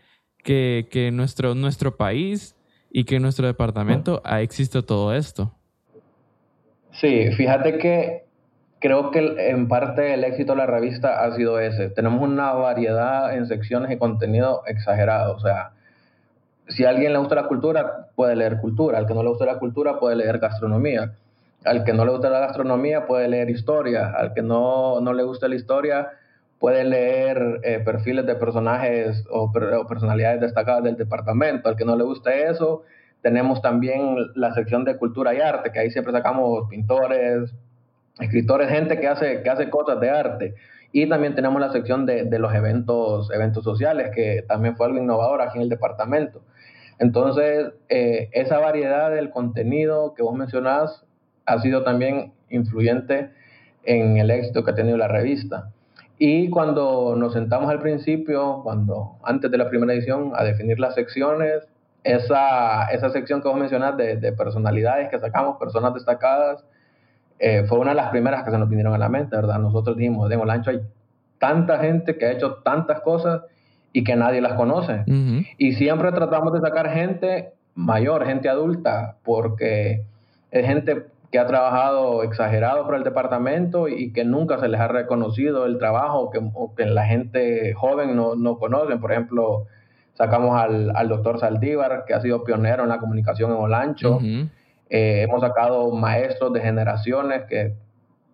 [0.44, 2.56] que, que nuestro, nuestro país
[2.92, 5.59] y que en nuestro departamento ha existe todo esto.
[6.91, 8.23] Sí, fíjate que
[8.80, 11.89] creo que en parte el éxito de la revista ha sido ese.
[11.89, 15.36] Tenemos una variedad en secciones y contenido exagerado.
[15.36, 15.71] O sea,
[16.67, 18.97] si a alguien le gusta la cultura, puede leer cultura.
[18.97, 21.13] Al que no le gusta la cultura, puede leer gastronomía.
[21.65, 24.12] Al que no le gusta la gastronomía, puede leer historia.
[24.15, 26.10] Al que no, no le gusta la historia,
[26.58, 31.69] puede leer eh, perfiles de personajes o, o, personalidades destacadas del departamento.
[31.69, 32.84] Al que no le gusta eso,
[33.21, 37.53] tenemos también la sección de cultura y arte, que ahí siempre sacamos pintores,
[38.19, 40.55] escritores, gente que hace, que hace cosas de arte.
[40.91, 44.97] Y también tenemos la sección de, de, los eventos, eventos sociales, que también fue algo
[44.97, 46.41] innovador aquí en el departamento.
[46.97, 51.05] Entonces, eh, esa variedad del contenido que vos mencionás
[51.45, 53.32] ha sido también influyente
[53.84, 55.71] en el éxito que ha tenido la revista.
[56.17, 60.95] Y cuando nos sentamos al principio, cuando antes de la primera edición, a definir las
[60.95, 61.67] secciones,
[62.15, 66.63] esa, esa sección que vos mencionás de, de personalidades que sacamos, personas destacadas,
[67.39, 69.60] eh, fue una de las primeras que se nos vinieron a la mente, ¿verdad?
[69.60, 70.82] Nosotros dijimos, en Olancho hay
[71.38, 73.43] tanta gente que ha hecho tantas cosas
[73.93, 75.04] y que nadie las conoce.
[75.58, 80.04] Y siempre tratamos de sacar gente mayor, gente adulta, porque
[80.52, 84.88] es gente que ha trabajado exagerado para el departamento y que nunca se les ha
[84.88, 89.00] reconocido el trabajo que, o que la gente joven no, no conocen.
[89.00, 89.67] Por ejemplo,
[90.19, 94.19] Sacamos al, al doctor Saldívar, que ha sido pionero en la comunicación en Olancho.
[94.21, 97.73] Eh, hemos sacado maestros de generaciones que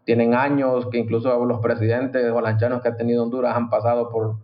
[0.03, 4.37] tienen años, que incluso los presidentes olanchanos que ha tenido Honduras han pasado por,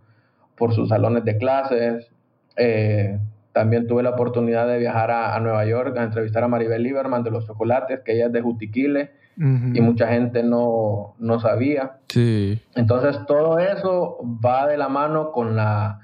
[0.56, 2.12] por sus salones de clases.
[2.56, 3.18] Eh,
[3.52, 7.32] también tuve la oportunidad de viajar a, Nueva York a entrevistar a Maribel Lieberman de
[7.32, 11.96] los chocolates, que ella es de Jutiquile y mucha gente no, no sabía.
[12.08, 12.60] Sí.
[12.76, 15.98] Entonces todo eso va de la mano con la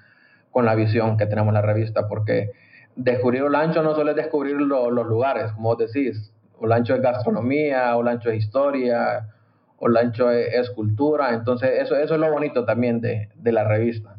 [0.58, 2.50] con la visión que tenemos en la revista, porque
[2.96, 6.32] descubrir Olancho no solo es descubrir los lugares, como vos decís.
[6.58, 9.28] Olancho es gastronomía, Olancho es historia,
[9.76, 11.32] Olancho es, es cultura.
[11.32, 14.16] Entonces, eso, eso es lo bonito también de, de la revista.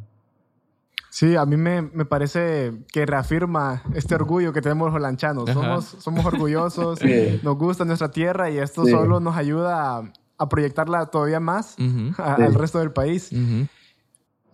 [1.10, 5.50] Sí, a mí me, me, parece que reafirma este orgullo que tenemos los holanchanos.
[5.50, 7.02] Somos, somos orgullosos,
[7.44, 11.76] nos gusta nuestra tierra y esto solo nos ayuda a, a proyectarla todavía más
[12.18, 13.30] al resto del país.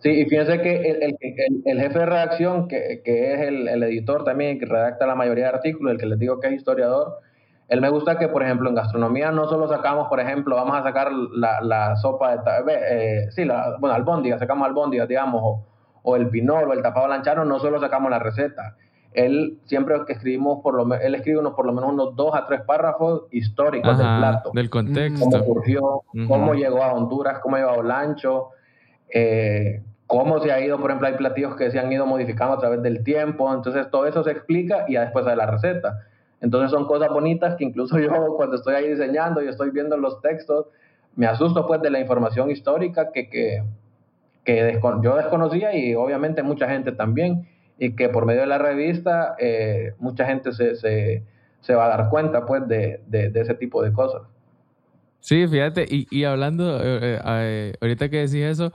[0.06, 1.16] Sí, y fíjense que el, el,
[1.64, 5.50] el, jefe de redacción, que, que es el, editor también, que redacta la mayoría de
[5.56, 7.18] artículos, el que les digo que es historiador,
[7.68, 10.84] él me gusta que, por ejemplo, en gastronomía no solo sacamos, por ejemplo, vamos a
[10.84, 12.38] sacar la, la sopa de...
[12.68, 15.66] Eh, sí, la, bueno, albóndiga, sacamos albóndiga, digamos, o,
[16.04, 18.76] o el pinol o el tapado lanchano, no solo sacamos la receta.
[19.12, 22.46] Él siempre que escribimos, por lo él escribe unos, por lo menos unos dos a
[22.46, 24.52] tres párrafos históricos del plato.
[24.54, 25.24] Del contexto.
[25.24, 28.50] Cómo surgió, cómo llegó a Honduras, cómo llegó a Olancho,
[29.12, 32.58] eh, cómo se ha ido, por ejemplo, hay platillos que se han ido modificando a
[32.58, 33.52] través del tiempo.
[33.52, 36.06] Entonces, todo eso se explica y ya después de la receta.
[36.40, 40.20] Entonces, son cosas bonitas que incluso yo, cuando estoy ahí diseñando y estoy viendo los
[40.20, 40.66] textos,
[41.16, 43.64] me asusto pues de la información histórica que, que,
[44.44, 49.34] que yo desconocía y obviamente mucha gente también, y que por medio de la revista
[49.38, 51.24] eh, mucha gente se, se,
[51.60, 54.22] se, va a dar cuenta pues de, de, ese tipo de cosas.
[55.20, 58.72] Sí, fíjate, y, y hablando, eh, eh, ahorita que decís eso,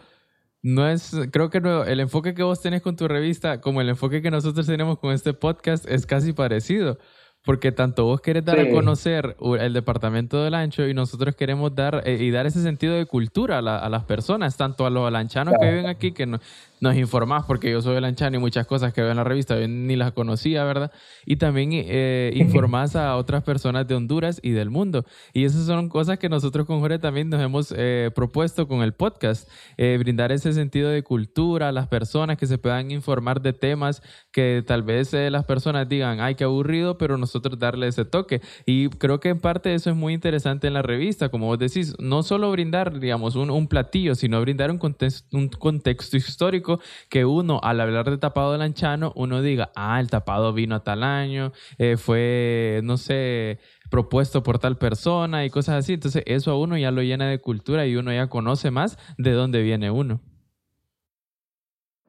[0.64, 3.90] no es, creo que no, el enfoque que vos tenés con tu revista, como el
[3.90, 6.98] enfoque que nosotros tenemos con este podcast, es casi parecido.
[7.44, 12.08] Porque tanto vos querés dar a conocer el departamento del ancho y nosotros queremos dar
[12.08, 15.88] y dar ese sentido de cultura a, las personas, tanto a los lanchanos que viven
[15.88, 16.40] aquí, que no,
[16.82, 19.68] nos informás, porque yo soy lanchano y muchas cosas que veo en la revista yo
[19.68, 20.92] ni las conocía, ¿verdad?
[21.28, 25.06] Y también eh, informás a otras personas de Honduras y del mundo.
[25.32, 28.94] Y esas son cosas que nosotros con Jorge también nos hemos eh, propuesto con el
[28.94, 33.54] podcast, eh, brindar ese sentido de cultura a las personas que se puedan informar de
[33.54, 38.06] temas que tal vez eh, las personas digan, ay, qué aburrido, pero nosotros darle ese
[38.06, 38.42] toque.
[38.66, 41.94] Y creo que en parte eso es muy interesante en la revista, como vos decís,
[42.00, 46.71] no solo brindar, digamos, un, platillo, sino brindar un contexto histórico
[47.10, 50.84] que uno, al hablar de tapado del anchano, uno diga, ah, el tapado vino a
[50.84, 55.94] tal año, eh, fue, no sé, propuesto por tal persona y cosas así.
[55.94, 59.32] Entonces eso a uno ya lo llena de cultura y uno ya conoce más de
[59.32, 60.22] dónde viene uno.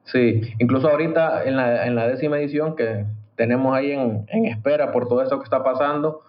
[0.05, 4.93] Sí, incluso ahorita en la, en la décima edición que tenemos ahí en, en espera
[4.93, 6.23] por todo eso que está pasando,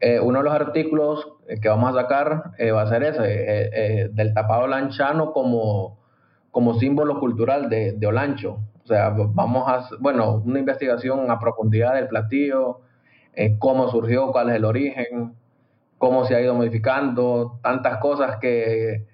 [0.00, 1.26] eh, uno de los artículos
[1.60, 5.98] que vamos a sacar eh, va a ser ese, del tapado lanchano como
[6.56, 8.60] como símbolo cultural de, de Olancho.
[8.82, 12.80] O sea, vamos a, bueno, una investigación a profundidad del platillo,
[13.34, 15.34] eh, cómo surgió, cuál es el origen,
[15.98, 19.04] cómo se ha ido modificando, tantas cosas que,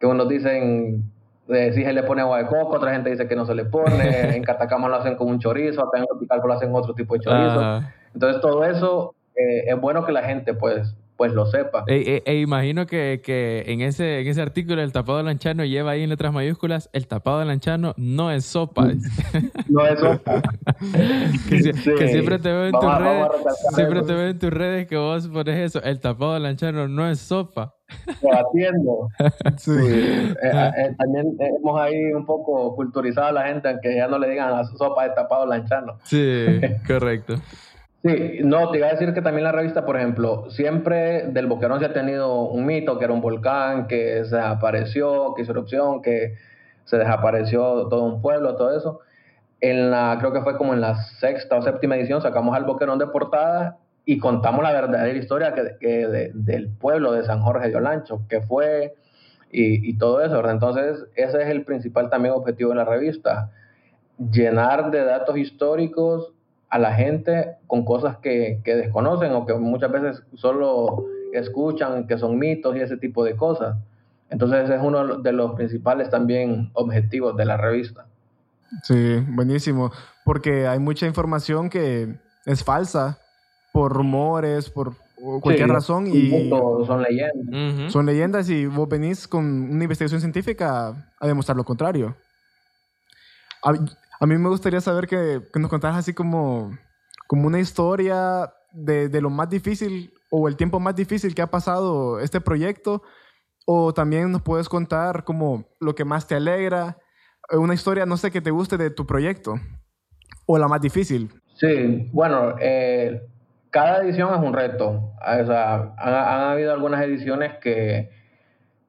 [0.00, 1.12] que unos dicen,
[1.48, 3.66] eh, si se le pone agua de coco, otra gente dice que no se le
[3.66, 7.12] pone, en Catacama lo hacen con un chorizo, acá en Topicalco lo hacen otro tipo
[7.12, 7.82] de chorizo.
[8.14, 11.84] Entonces todo eso eh, es bueno que la gente pues pues lo sepa.
[11.86, 15.92] E, e, imagino que, que, en, ese, en ese artículo el tapado de lanchano lleva
[15.92, 18.82] ahí en letras mayúsculas, el tapado de lanchano no es sopa.
[18.82, 19.00] Mm.
[19.68, 20.42] no es sopa.
[21.48, 23.28] que, siempre te veo en tus redes,
[23.74, 27.08] siempre te veo en tus redes que vos pones eso, el tapado de lanchano no
[27.08, 27.74] es sopa.
[28.20, 29.08] Debatiendo.
[29.58, 29.70] sí.
[29.72, 34.28] Eh, eh, también hemos ahí un poco culturizado a la gente, aunque ya no le
[34.28, 35.98] digan la sopa de tapado lanchano.
[36.04, 37.36] Sí, correcto.
[38.06, 41.80] Sí, no, te iba a decir que también la revista, por ejemplo, siempre del Boquerón
[41.80, 46.02] se ha tenido un mito, que era un volcán, que se desapareció, que hizo erupción,
[46.02, 46.34] que
[46.84, 49.00] se desapareció todo un pueblo, todo eso.
[49.60, 53.00] En la, creo que fue como en la sexta o séptima edición, sacamos al Boquerón
[53.00, 58.20] de portada y contamos la verdadera historia que, del pueblo de San Jorge de Olancho,
[58.28, 58.94] que fue
[59.50, 60.52] y, y todo eso, ¿verdad?
[60.52, 63.50] Entonces, ese es el principal también objetivo de la revista,
[64.30, 66.35] llenar de datos históricos
[66.68, 72.18] a la gente con cosas que, que, desconocen o que muchas veces solo escuchan, que
[72.18, 73.76] son mitos y ese tipo de cosas.
[74.30, 78.06] Entonces ese es uno de los principales también objetivos de la revista.
[78.82, 79.92] Sí, buenísimo,
[80.24, 83.18] porque hay mucha información que es falsa
[83.72, 84.94] por rumores, por
[85.40, 87.92] cualquier razón y son leyendas.
[87.92, 92.16] Son leyendas y vos venís con una investigación científica a demostrar lo contrario.
[94.20, 96.76] A mí me gustaría saber que, nos contaras así como,
[97.26, 101.50] como una historia de, de, lo más difícil o el tiempo más difícil que ha
[101.50, 103.02] pasado este proyecto.
[103.66, 106.98] O también nos puedes contar como lo que más te alegra,
[107.50, 109.54] una historia, no sé, que te guste de tu proyecto.
[110.46, 111.30] O la más difícil.
[111.54, 113.22] Sí, bueno, eh,
[113.70, 115.12] cada edición es un reto.
[115.20, 118.10] O sea, han, han habido algunas ediciones que,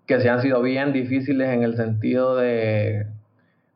[0.05, 3.07] que se han sido bien difíciles en el sentido de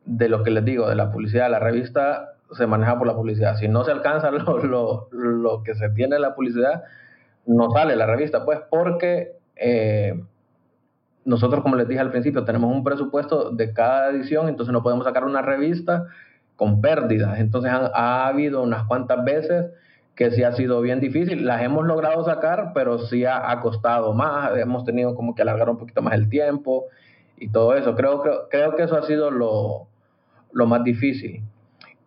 [0.04, 1.50] de lo que les digo, de la publicidad.
[1.50, 3.56] La revista se maneja por la publicidad.
[3.56, 6.84] Si no se alcanza lo, lo, que se tiene en la publicidad,
[7.46, 10.22] no sale la revista, pues porque eh,
[11.24, 15.04] nosotros, como les dije al principio, tenemos un presupuesto de cada edición, entonces no podemos
[15.04, 16.06] sacar una revista
[16.56, 17.38] con pérdidas.
[17.38, 19.66] Entonces ha habido unas cuantas veces
[20.14, 21.46] que sí ha sido bien difícil.
[21.46, 24.56] Las hemos logrado sacar, pero sí ha, costado más.
[24.56, 26.86] Hemos tenido como que alargar un poquito más el tiempo
[27.38, 27.94] y todo eso.
[27.94, 29.88] Creo, creo, creo que eso ha sido lo,
[30.52, 31.42] lo más difícil.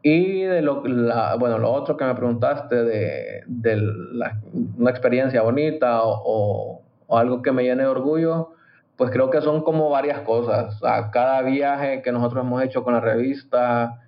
[0.01, 4.39] Y de lo, la, bueno, lo otro que me preguntaste de, de la,
[4.77, 8.51] una experiencia bonita o, o, algo que me llene de orgullo,
[8.97, 10.79] pues creo que son como varias cosas.
[11.12, 14.01] cada viaje que nosotros hemos hecho con la revista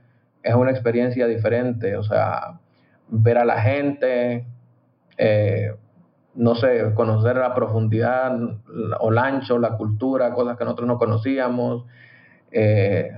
[0.43, 1.97] es una experiencia diferente.
[1.97, 2.60] O sea,
[3.10, 4.45] ver a la gente,
[5.17, 5.76] eh,
[6.36, 8.38] no sé, conocer la profundidad
[9.00, 11.86] o el ancho, la cultura, cosas que nosotros no conocíamos,
[12.52, 13.17] eh,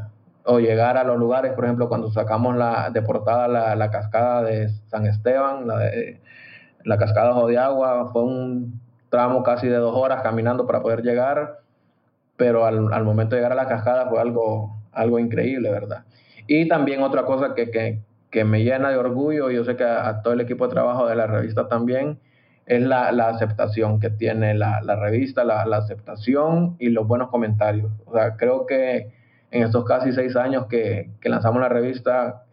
[0.52, 4.70] o llegar a los lugares, por ejemplo, cuando sacamos la, de portada la, cascada de
[4.88, 6.20] San Esteban, la, de,
[6.84, 11.60] la cascada de Agua, fue un tramo casi de dos horas caminando para poder llegar,
[12.36, 16.06] pero al, al momento de llegar a la cascada fue algo, algo increíble, ¿verdad?
[16.48, 19.84] Y también otra cosa que, que, que me llena de orgullo, y yo sé que
[19.84, 22.18] a, todo el equipo de trabajo de la revista también,
[22.66, 27.30] es la, la aceptación que tiene la, la revista, la, la, aceptación y los buenos
[27.30, 27.92] comentarios.
[28.08, 29.19] O sea, creo que
[29.52, 32.44] en estos casi seis años que, que lanzamos la revista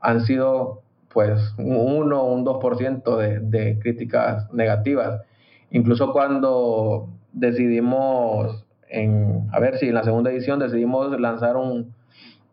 [0.00, 0.82] han sido
[1.16, 5.22] pues un 1 o un 2% de, de críticas negativas.
[5.70, 11.94] Incluso cuando decidimos, en, a ver si en la segunda edición decidimos lanzar un,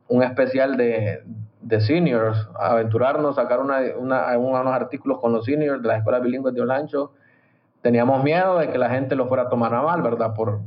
[0.07, 1.23] un especial de,
[1.61, 6.53] de seniors, aventurarnos, sacar una, una, unos artículos con los seniors de las escuelas bilingües
[6.55, 7.11] de Olancho.
[7.81, 10.33] Teníamos miedo de que la gente lo fuera a tomar a mal, ¿verdad?
[10.33, 10.61] Por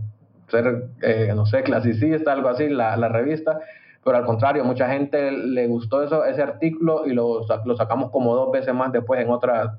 [0.49, 3.61] ser, eh, no sé, clasicista, algo así, la, la, revista.
[4.05, 8.35] Pero al contrario, mucha gente le gustó eso, ese artículo y lo, lo sacamos como
[8.35, 9.73] dos veces más después en otras,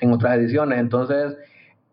[0.00, 0.78] en otras ediciones.
[0.78, 1.36] Entonces,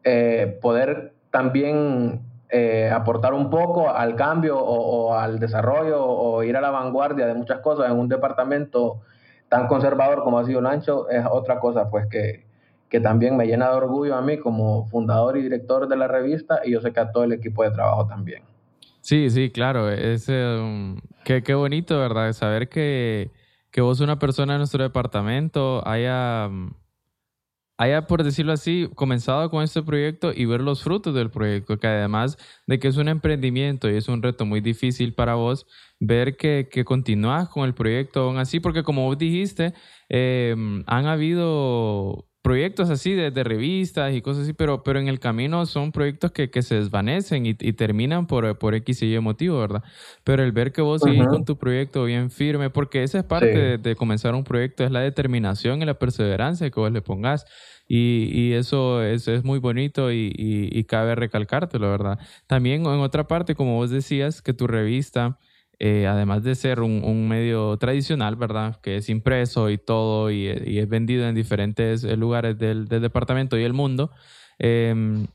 [0.04, 6.62] eh, poder también eh, aportar un poco al cambio o, al desarrollo o ir a
[6.62, 9.02] la vanguardia de muchas cosas en un departamento
[9.50, 12.44] tan conservador como ha sido Lancho es otra cosa pues que,
[12.89, 16.62] que también me llena de orgullo a mí como fundador y director de la revista
[16.63, 18.43] y yo sé que a todo el equipo de trabajo también.
[19.02, 22.34] Sí, sí, claro, es um, qué, qué bonito, ¿verdad?
[22.34, 23.32] Saber que,
[23.71, 26.71] que vos una persona en nuestro departamento haya um,
[27.78, 31.88] haya, por decirlo así, comenzado con este proyecto y ver los frutos del proyecto, que
[31.88, 35.67] además de que es un emprendimiento y es un reto muy difícil para vos,
[36.00, 39.74] ver que, que con el proyecto aún así, porque como vos dijiste,
[40.10, 40.56] eh,
[40.88, 45.91] han habido proyectos así de, revistas y cosas así, pero, pero en el camino son
[45.91, 49.84] proyectos que, que se desvanecen y, terminan por, por X y Y motivo, ¿verdad?
[50.23, 53.79] Pero el ver que vos seguís con tu proyecto bien firme, porque esa es parte
[53.79, 57.47] de, comenzar un proyecto, es la determinación y la perseverancia que vos le pongas.
[57.88, 62.19] Y, y eso, es es muy bonito y, y, cabe recalcártelo, ¿verdad?
[62.45, 65.39] También en otra parte, como vos decías, que tu revista
[65.79, 68.79] eh, además de ser un, medio tradicional, ¿verdad?
[68.81, 73.63] Que es impreso y todo y, es vendido en diferentes eh, lugares del, departamento y
[73.63, 74.11] el mundo,
[74.59, 75.25] eh,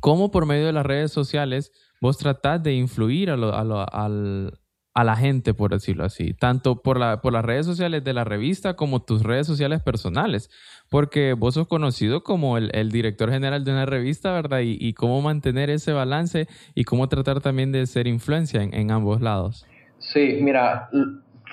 [0.00, 4.59] ¿cómo por medio de las redes sociales vos tratás de influir a, al,
[4.94, 8.24] a la gente, por decirlo así, tanto por, la, por las redes sociales de la
[8.24, 10.50] revista como tus redes sociales personales,
[10.88, 14.60] porque vos sos conocido como el, el director general de una revista, ¿verdad?
[14.62, 19.20] Y, cómo mantener ese balance y cómo tratar también de ser influencia en, en, ambos
[19.20, 19.66] lados.
[19.98, 20.90] Sí, mira,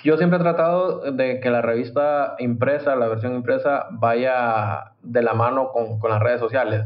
[0.04, 5.34] yo siempre he tratado de que la revista impresa, la versión impresa, vaya de la
[5.34, 6.86] mano con, con las redes sociales.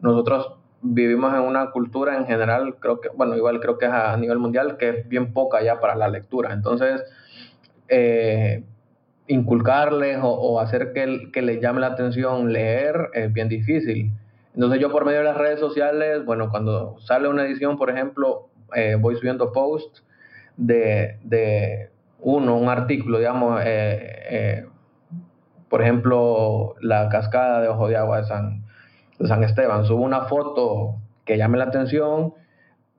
[0.00, 0.52] Nosotros
[0.94, 4.38] vivimos en una cultura en general, creo que, bueno, igual creo que es a nivel
[4.38, 6.52] mundial, que es bien poca ya para la lectura.
[6.52, 7.04] Entonces,
[7.88, 8.64] eh,
[9.26, 14.12] inculcarles o, hacer que, que les llame la atención leer es bien difícil.
[14.54, 18.48] Entonces yo por medio de las redes sociales, bueno, cuando sale una edición, por ejemplo,
[18.74, 20.04] eh, voy subiendo posts
[20.56, 24.64] de, de, uno, un artículo, digamos, eh,
[25.68, 28.65] por ejemplo, la cascada de Ojo de Agua de San,
[29.18, 29.84] de San Esteban.
[29.84, 32.34] Subo una foto que llame la atención,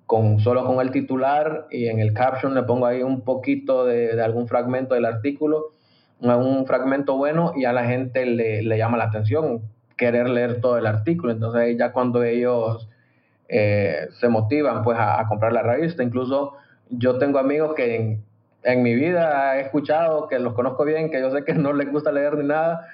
[0.06, 4.22] con, solo con el titular y en el caption le pongo ahí un poquito de,
[4.22, 5.72] algún fragmento del artículo,
[6.20, 9.62] un fragmento bueno y a la gente le, le, llama la atención
[9.98, 11.34] querer leer todo el artículo.
[11.34, 12.88] Entonces ya cuando ellos
[13.50, 16.54] eh, se motivan pues a, comprar la revista, incluso
[16.90, 18.24] yo tengo amigos que en,
[18.64, 21.92] en mi vida he escuchado, que los conozco bien, que yo sé que no les
[21.92, 22.88] gusta leer ni nada,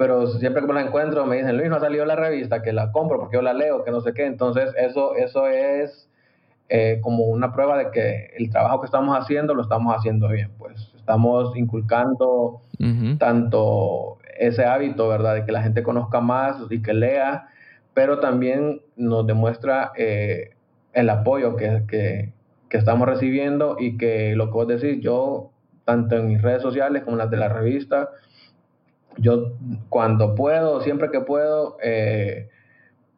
[0.00, 2.72] pero siempre que me la encuentro me dicen, Luis, no ha salido la revista, que
[2.72, 4.24] la compro porque yo la leo, que no sé qué.
[4.24, 6.08] Entonces, eso, eso es
[6.70, 10.52] eh, como una prueba de que el trabajo que estamos haciendo lo estamos haciendo bien.
[10.56, 12.62] Pues estamos inculcando
[13.18, 15.34] tanto ese hábito, ¿verdad?
[15.34, 17.48] De que la gente conozca más y que lea,
[17.92, 20.52] pero también nos demuestra eh,
[20.94, 22.32] el apoyo que, que,
[22.70, 25.50] que, estamos recibiendo y que lo que vos decís, yo,
[25.84, 28.08] tanto en mis redes sociales como en las de la revista,
[29.16, 29.52] yo
[29.88, 32.48] cuando puedo, siempre que puedo, eh,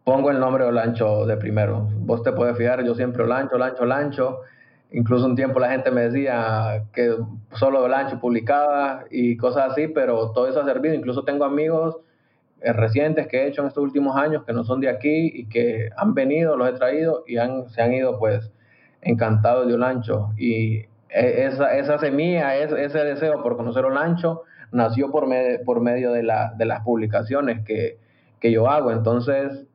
[0.05, 1.89] pongo el nombre Olancho de primero.
[1.99, 4.41] Vos te puedes fijar, yo siempre Olancho, Olancho, Olancho.
[4.91, 7.17] Incluso un tiempo la gente me decía que
[7.53, 10.95] solo Olancho publicaba y cosas así, pero todo eso ha servido.
[10.95, 11.97] Incluso tengo amigos
[12.61, 15.49] eh, recientes que he hecho en estos últimos años que no son de aquí y
[15.49, 18.51] que han venido, los he traído y han, se han ido pues
[19.01, 20.31] encantados de Olancho.
[20.37, 24.43] Y e, esa, esa semilla, ese deseo por conocer Olancho,
[24.73, 25.29] nació por,
[25.65, 27.99] por medio de, la, de las publicaciones que,
[28.41, 28.91] que yo hago.
[28.91, 29.67] Entonces,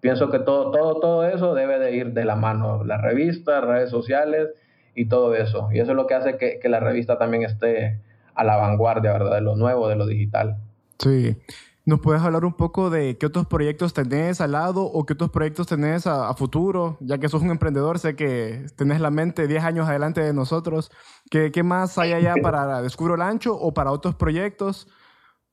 [0.00, 3.90] pienso que todo, todo, todo eso debe de ir de la mano, las revistas, redes
[3.90, 4.50] sociales
[4.94, 5.68] y todo eso.
[5.72, 7.98] Y eso es lo que hace que, que la revista también esté
[8.34, 9.34] a la vanguardia, ¿verdad?
[9.34, 10.56] De lo nuevo, de lo digital.
[10.98, 11.36] Sí.
[11.84, 15.30] ¿Nos puedes hablar un poco de qué otros proyectos tenés al lado o qué otros
[15.30, 16.96] proyectos tenés a, futuro?
[17.00, 20.92] Ya que sos un emprendedor, sé que tenés la mente 10 años adelante de nosotros.
[21.28, 24.86] ¿Qué, qué más hay allá para Descubro el Ancho o para otros proyectos?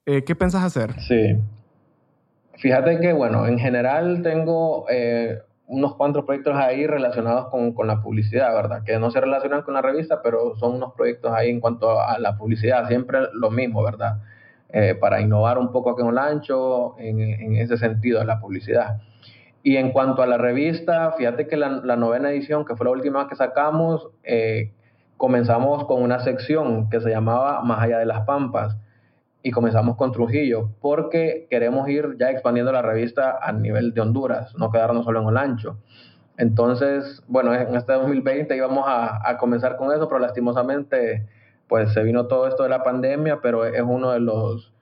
[0.05, 0.99] Eh, ¿Qué piensas hacer?
[1.01, 1.35] Sí.
[2.57, 8.03] Fíjate que, bueno, en general tengo eh, unos cuantos proyectos ahí relacionados con, con, la
[8.03, 8.83] publicidad, ¿verdad?
[8.83, 12.19] Que no se relacionan con la revista, pero son unos proyectos ahí en cuanto a
[12.19, 12.87] la publicidad.
[12.87, 14.21] Siempre lo mismo, ¿verdad?
[14.71, 19.01] Eh, para innovar un poco aquí en Olancho en, ese sentido de la publicidad.
[19.63, 23.27] Y en cuanto a la revista, fíjate que la, novena edición, que fue la última
[23.27, 24.71] que sacamos, eh,
[25.17, 28.77] comenzamos con una sección que se llamaba Más allá de las Pampas
[29.41, 34.53] y comenzamos con Trujillo porque queremos ir ya expandiendo la revista a nivel de Honduras,
[34.55, 35.79] no quedarnos solo en Olancho.
[36.37, 41.27] Entonces, bueno, en este 2020 íbamos a comenzar con eso, pero lastimosamente
[41.69, 44.73] pues se vino todo esto de la pandemia, pero es uno de los,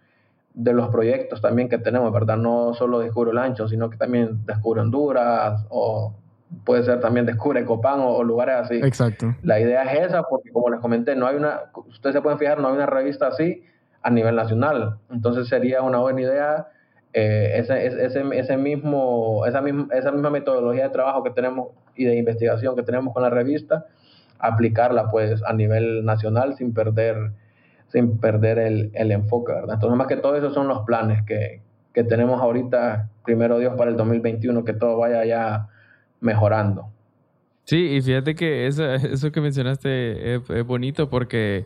[0.54, 2.38] de los proyectos también que tenemos, ¿verdad?
[2.38, 6.16] No solo Descubre el Ancho, sino que también Descubre Honduras o
[6.64, 8.76] puede ser también Descubre Copán o, lugares así.
[8.76, 9.36] Exacto.
[9.44, 12.60] La idea es esa porque como les comenté, no hay una, ustedes se pueden fijar,
[12.60, 13.64] no hay una revista así
[14.02, 14.98] a nivel nacional.
[15.12, 16.68] Entonces sería una buena idea
[17.12, 22.06] eh, ese, ese, ese, mismo, esa, misma, esa misma metodología de trabajo que tenemos y
[22.06, 23.88] de investigación que tenemos con la revista,
[24.40, 27.32] aplicarla pues a nivel nacional sin perder,
[27.88, 29.76] sin perder el, el enfoque, ¿verdad?
[29.76, 31.62] Entonces, más que todo esos son los planes que,
[31.94, 35.68] que tenemos ahorita, primero Dios, para el 2021, que todo vaya ya
[36.20, 36.92] mejorando.
[37.64, 41.66] Sí, y fíjate que eso, eso que mencionaste es, bonito porque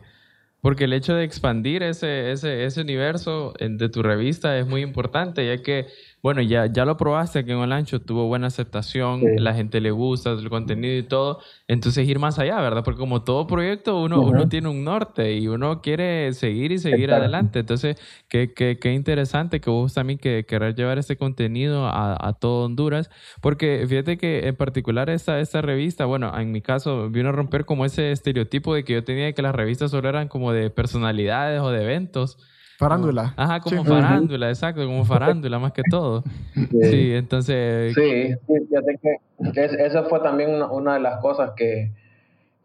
[0.60, 5.44] porque el hecho de expandir ese, ese, ese universo de tu revista es muy importante,
[5.44, 5.88] ya que
[6.22, 10.30] bueno, ya, ya lo probaste que en Olancho tuvo buena aceptación, la gente le gusta
[10.30, 11.40] el contenido y todo.
[11.66, 12.84] Entonces ir más allá, ¿verdad?
[12.84, 17.12] Porque como todo proyecto, uno, uno tiene un norte y uno quiere seguir y seguir
[17.12, 17.58] adelante.
[17.58, 17.96] Entonces,
[18.28, 22.66] qué, qué, qué, interesante que vos también que querés llevar este contenido a, a, todo
[22.66, 23.10] Honduras.
[23.40, 27.64] Porque fíjate que en particular esta, esta revista, bueno, en mi caso, vino a romper
[27.64, 31.60] como ese estereotipo de que yo tenía que las revistas solo eran como de personalidades
[31.62, 32.38] o de eventos.
[32.82, 33.34] Farándula.
[33.36, 36.22] Ajá, como farándula, exacto, como farándula más que todo.
[36.54, 37.94] Sí, entonces...
[37.94, 41.92] Sí, fíjate que esa fue también una, de las cosas que,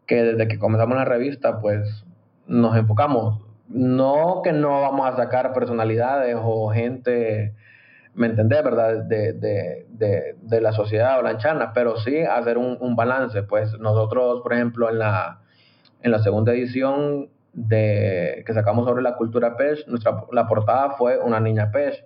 [0.06, 2.04] que desde que comenzamos la revista, pues
[2.48, 3.42] nos enfocamos.
[3.70, 7.54] No que no vamos a sacar personalidades o gente,
[8.16, 9.04] ¿me entendés, verdad?
[9.04, 13.44] De, de, de, de la sociedad olanchana, pero sí hacer un, un balance.
[13.44, 15.42] Pues nosotros, por ejemplo, en la,
[16.02, 21.18] en la segunda edición de, que sacamos sobre la cultura pech, nuestra, la portada fue
[21.18, 22.06] una niña pech.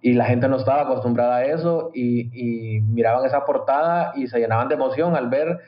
[0.00, 4.38] Y la gente no estaba acostumbrada a eso y, y miraban esa portada y se
[4.38, 5.58] llenaban de emoción al ver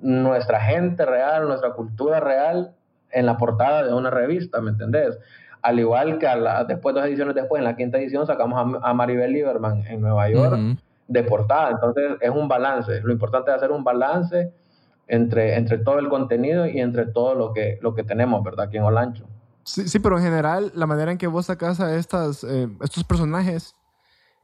[0.00, 2.74] nuestra gente real, nuestra cultura real
[3.10, 5.18] en la portada de una revista, ¿me entendés?
[5.60, 8.94] Al igual que a la, después, dos ediciones después, en la quinta edición, sacamos a,
[8.94, 10.58] Maribel Lieberman en Nueva York
[11.08, 11.70] de portada.
[11.70, 13.00] Entonces, es un balance.
[13.02, 14.52] Lo importante es hacer un balance
[15.12, 18.66] entre, entre todo el contenido y entre todo lo que, lo que tenemos, ¿verdad?
[18.68, 19.26] Aquí en Olancho.
[19.62, 23.04] Sí, sí, pero en general, la manera en que vos sacas a estas, eh, estos
[23.04, 23.76] personajes,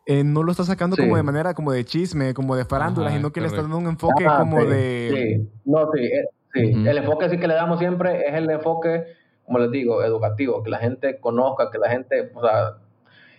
[0.05, 3.33] eh, no lo estás sacando como de manera como de chisme, como de farándula, sino
[3.33, 5.11] que le estás dando un enfoque ah, como de...
[5.11, 6.61] Sí, no, sí, eh, sí.
[6.87, 9.07] el enfoque sí que le damos siempre es el enfoque,
[9.47, 12.77] como les digo, educativo, que la gente conozca, que la gente, o sea,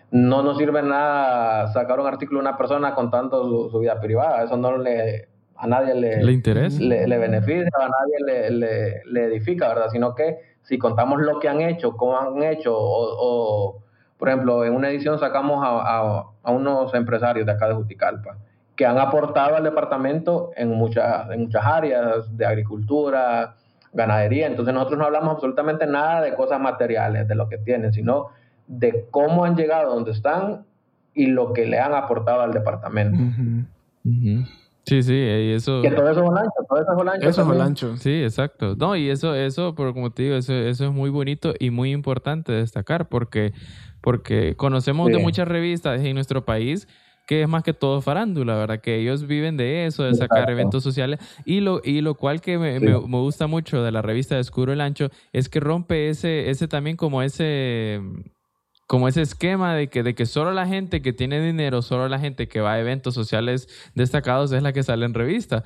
[0.09, 4.43] no nos sirve nada sacar un artículo de una persona contando su, su vida privada,
[4.43, 5.30] eso no le
[5.60, 6.82] a nadie le, ¿Le, interesa?
[6.82, 9.89] le, beneficia, a nadie le, le, edifica, ¿verdad?
[9.91, 13.84] Sino que si contamos lo que han hecho, cómo han hecho, o,
[14.18, 18.38] por ejemplo, en una edición sacamos a, a, unos empresarios de acá de Juticalpa
[18.76, 23.55] que han aportado al departamento en muchas, en muchas áreas de agricultura,
[23.91, 24.47] ganadería.
[24.47, 28.28] Entonces nosotros no hablamos absolutamente nada de cosas materiales, de lo que tienen, sino
[28.68, 30.64] de cómo han llegado donde están
[31.14, 33.20] y lo que le han aportado al departamento.
[34.89, 35.81] Sí, sí, y eso...
[35.83, 37.29] Que todo eso es Olancho, todo eso es Olancho.
[37.29, 37.97] Eso es Olancho.
[37.97, 38.75] Sí, exacto.
[38.75, 41.91] No, y eso, eso, por como te digo, eso, eso es muy bonito y muy
[41.91, 43.53] importante destacar porque,
[44.01, 46.87] porque conocemos de muchas revistas en nuestro país
[47.27, 48.81] que es más que todo farándula, ¿verdad?
[48.81, 51.19] Que ellos viven de eso, de sacar eventos sociales.
[51.45, 54.73] Y lo, y lo cual que me, me, gusta mucho de la revista de Escuro
[54.73, 58.01] el Ancho es que rompe ese, ese también como ese
[58.89, 62.17] como ese esquema de que, de que solo la gente que tiene dinero, solo la
[62.17, 65.63] gente que va a eventos sociales destacados es la que sale en revista.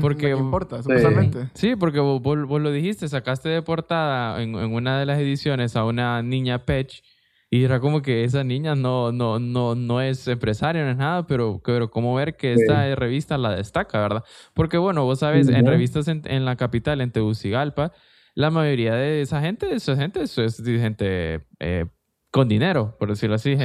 [0.00, 1.50] Porque, importa, supuestamente.
[1.54, 5.84] Sí, porque vos, lo dijiste, sacaste de portada en, en, una de las ediciones a
[5.84, 7.02] una niña Pech
[7.50, 11.26] y era como que esa niña no, no, no, no es empresaria, no es nada,
[11.26, 14.24] pero, pero como ver que esta revista la destaca, ¿verdad?
[14.54, 17.90] Porque bueno, vos sabes, en revistas en, en, la capital, en Tegucigalpa,
[18.36, 21.86] la mayoría de esa gente, esa gente es, gente eh,
[22.30, 23.56] con dinero, por decirlo así.
[23.56, 23.62] Sí,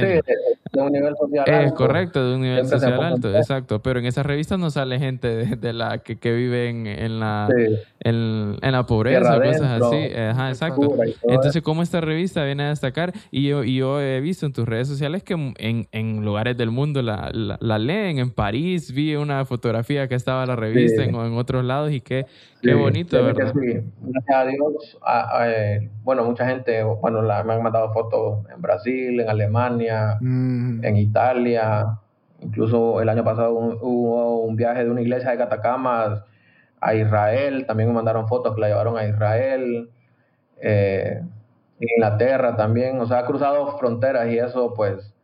[0.72, 3.80] de, un nivel social Es correcto, de un nivel social alto, exacto.
[3.82, 7.48] Pero en esas revistas no sale gente de, la que, que vive en, la,
[8.00, 10.14] en, la pobreza, cosas así.
[10.14, 10.94] Ajá, exacto.
[11.22, 13.12] Entonces, ¿cómo esta revista viene a destacar?
[13.30, 16.70] Y yo, y yo he visto en tus redes sociales que en, en lugares del
[16.70, 18.18] mundo la, la, leen.
[18.18, 22.26] En París vi una fotografía que estaba la revista en, en otros lados y que
[22.66, 23.52] Qué bonito, ¿verdad?
[23.54, 24.98] Gracias a Dios,
[25.44, 30.55] eh, bueno, mucha gente, bueno, me han mandado fotos en Brasil, en Alemania, mm.
[30.82, 31.98] En Italia,
[32.40, 36.22] incluso el año pasado hubo un viaje de una iglesia de Catacamas
[36.80, 39.90] a Israel, también me mandaron fotos que la llevaron a Israel,
[40.60, 41.22] eh,
[41.80, 45.14] en Inglaterra también, o sea, ha cruzado fronteras y eso pues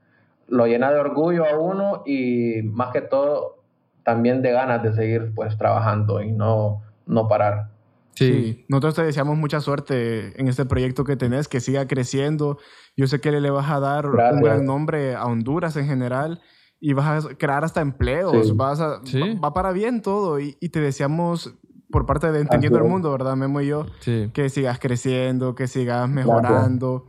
[0.48, 3.62] lo llena de orgullo a uno y más que todo
[4.04, 7.71] también de ganas de seguir pues trabajando y no no parar.
[8.14, 8.64] Sí.
[8.68, 12.58] nosotros te deseamos mucha suerte en este proyecto que tenés, que siga creciendo.
[12.96, 16.40] Yo sé que le vas a dar un gran nombre a Honduras en general
[16.78, 19.00] y vas a crear hasta empleos, vas a,
[19.42, 21.54] va, para bien todo y, te deseamos
[21.90, 23.86] por parte de Entendiendo el Mundo, ¿verdad, Memo y yo?
[24.32, 27.06] Que sigas creciendo, que sigas mejorando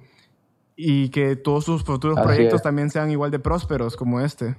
[0.75, 4.55] y que todos tus futuros proyectos también sean igual de prósperos como este.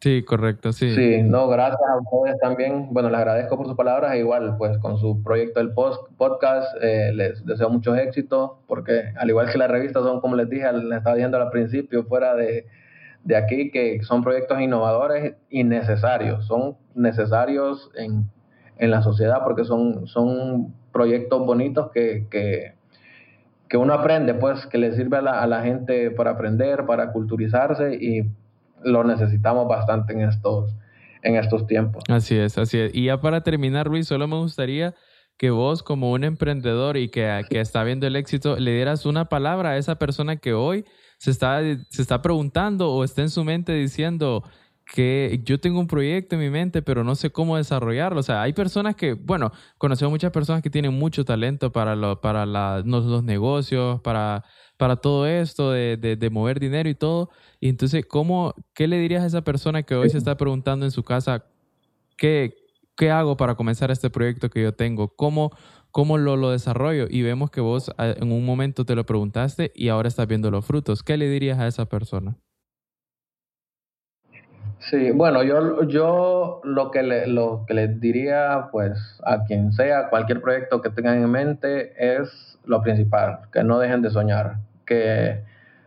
[0.00, 0.94] Sí, correcto, sí.
[0.94, 2.88] Sí, no, gracias a ustedes también.
[2.90, 4.12] Bueno, les agradezco por sus palabras.
[4.12, 9.12] E igual, pues con su proyecto del post podcast, eh, les deseo muchos éxitos, porque
[9.16, 12.34] al igual que las revistas son, como les dije, les estaba diciendo al principio, fuera
[12.34, 12.66] de,
[13.24, 16.44] de aquí, que son proyectos innovadores y necesarios.
[16.44, 18.30] Son necesarios en,
[18.76, 22.74] en la sociedad porque son, son proyectos bonitos que, que,
[23.66, 27.12] que uno aprende, pues, que le sirve a la, a la gente para aprender, para
[27.12, 28.30] culturizarse y
[28.84, 30.74] lo necesitamos bastante en estos,
[31.22, 32.04] en estos tiempos.
[32.08, 32.94] Así es, así es.
[32.94, 34.94] Y ya para terminar, Luis, solo me gustaría
[35.36, 39.28] que vos como un emprendedor y que, que está viendo el éxito, le dieras una
[39.28, 40.84] palabra a esa persona que hoy
[41.18, 44.42] se está, se está preguntando o está en su mente diciendo
[44.86, 48.20] que yo tengo un proyecto en mi mente, pero no sé cómo desarrollarlo.
[48.20, 52.20] O sea, hay personas que, bueno, conocemos muchas personas que tienen mucho talento para, lo,
[52.20, 54.44] para la, los negocios, para
[54.76, 57.30] para todo esto de, de, mover dinero y todo.
[57.60, 60.92] Y entonces, ¿cómo, ¿qué le dirías a esa persona que hoy se está preguntando en
[60.92, 61.44] su casa,
[62.16, 62.54] ¿qué,
[62.96, 65.08] qué hago para comenzar este proyecto que yo tengo?
[65.16, 65.50] ¿Cómo,
[65.90, 67.06] cómo lo, lo desarrollo?
[67.08, 70.64] Y vemos que vos en un momento te lo preguntaste y ahora estás viendo los
[70.64, 71.02] frutos.
[71.02, 72.36] ¿Qué le dirías a esa persona?
[74.78, 80.10] Sí, bueno, yo, yo lo que le, lo que les diría, pues, a quien sea,
[80.10, 85.42] cualquier proyecto que tengan en mente, es lo principal, que no dejen de soñar, que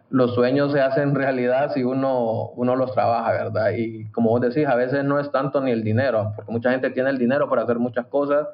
[0.10, 3.72] los sueños se hacen realidad si uno, uno los trabaja, ¿verdad?
[3.78, 6.90] Y como vos decís, a veces no es tanto ni el dinero, porque mucha gente
[6.90, 8.48] tiene el dinero para hacer muchas cosas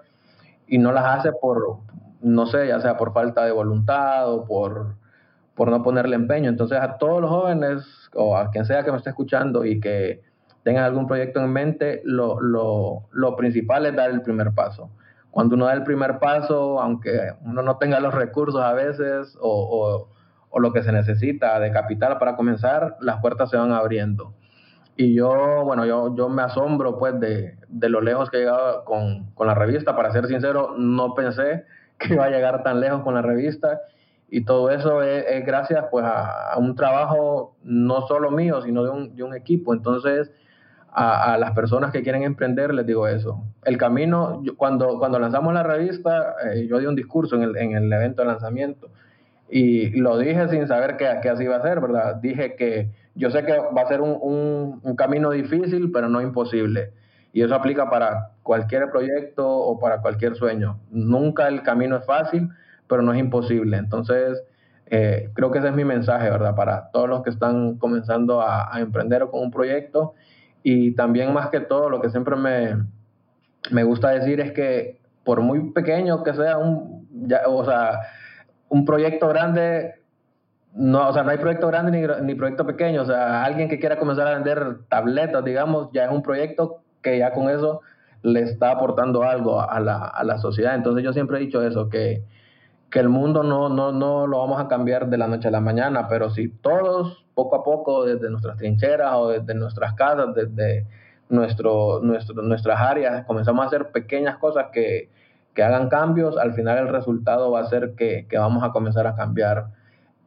[0.67, 1.77] y no las hace por,
[2.21, 4.95] no sé, ya sea por falta de voluntad o por,
[5.55, 6.49] por no ponerle empeño.
[6.49, 10.21] Entonces a todos los jóvenes o a quien sea que me esté escuchando y que
[10.63, 14.89] tengan algún proyecto en mente, lo, lo, lo principal es dar el primer paso
[15.29, 20.07] cuando uno da el primer paso, aunque uno no tenga los recursos a veces o,
[20.55, 24.33] o lo que se necesita de capital para comenzar, las puertas se van abriendo.
[24.95, 28.85] Y yo, bueno, yo, yo me asombro pues de, de lo lejos que he llegado
[28.85, 29.97] con, con, la revista.
[29.97, 31.65] Para ser sincero, no pensé
[31.99, 33.81] que iba a llegar tan lejos con la revista.
[34.29, 39.15] Y todo eso es, gracias pues a, un trabajo no solo mío, sino de un,
[39.15, 39.73] de un equipo.
[39.73, 40.31] Entonces,
[40.91, 43.43] a, las personas que quieren emprender les digo eso.
[43.63, 47.73] El camino, cuando, cuando lanzamos la revista, eh, yo di un discurso en el, en
[47.73, 48.89] el evento de lanzamiento
[49.49, 52.15] y lo dije sin saber que, así iba a ser, ¿verdad?
[52.15, 56.93] Dije que yo sé que va a ser un, un, camino difícil, pero no imposible.
[57.31, 60.79] Y eso aplica para cualquier proyecto o para cualquier sueño.
[60.89, 62.49] Nunca el camino es fácil,
[62.87, 63.77] pero no es imposible.
[63.77, 64.43] Entonces,
[64.87, 66.55] eh, creo que ese es mi mensaje, ¿verdad?
[66.55, 70.13] Para todos los que están comenzando a, emprender con un proyecto.
[70.63, 72.85] Y también más que todo, lo que siempre me,
[73.71, 77.07] me gusta decir es que por muy pequeño que sea un,
[77.47, 77.99] o sea,
[78.69, 79.95] un proyecto grande,
[80.73, 83.01] no, o sea, no hay proyecto grande ni, ni, proyecto pequeño.
[83.01, 87.17] O sea, alguien que quiera comenzar a vender tabletas, digamos, ya es un proyecto que
[87.17, 87.81] ya con eso
[88.21, 90.75] le está aportando algo a la, a la sociedad.
[90.75, 92.23] Entonces yo siempre he dicho eso, que,
[92.95, 95.59] que el mundo no, no, no lo vamos a cambiar de la noche a la
[95.59, 100.87] mañana, pero si todos poco a poco desde nuestras trincheras o desde nuestras casas, desde
[101.27, 105.09] nuestro, nuestro, nuestras áreas, comenzamos a hacer pequeñas cosas que,
[105.53, 109.07] que hagan cambios, al final el resultado va a ser que, que vamos a comenzar
[109.07, 109.65] a cambiar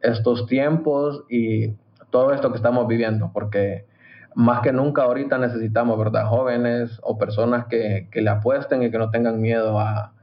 [0.01, 1.73] estos tiempos y
[2.11, 3.87] todo esto que estamos viviendo, porque
[4.35, 6.27] más que nunca ahorita necesitamos, ¿verdad?
[6.27, 10.13] Jóvenes o personas que, que le apuesten y que no tengan miedo a,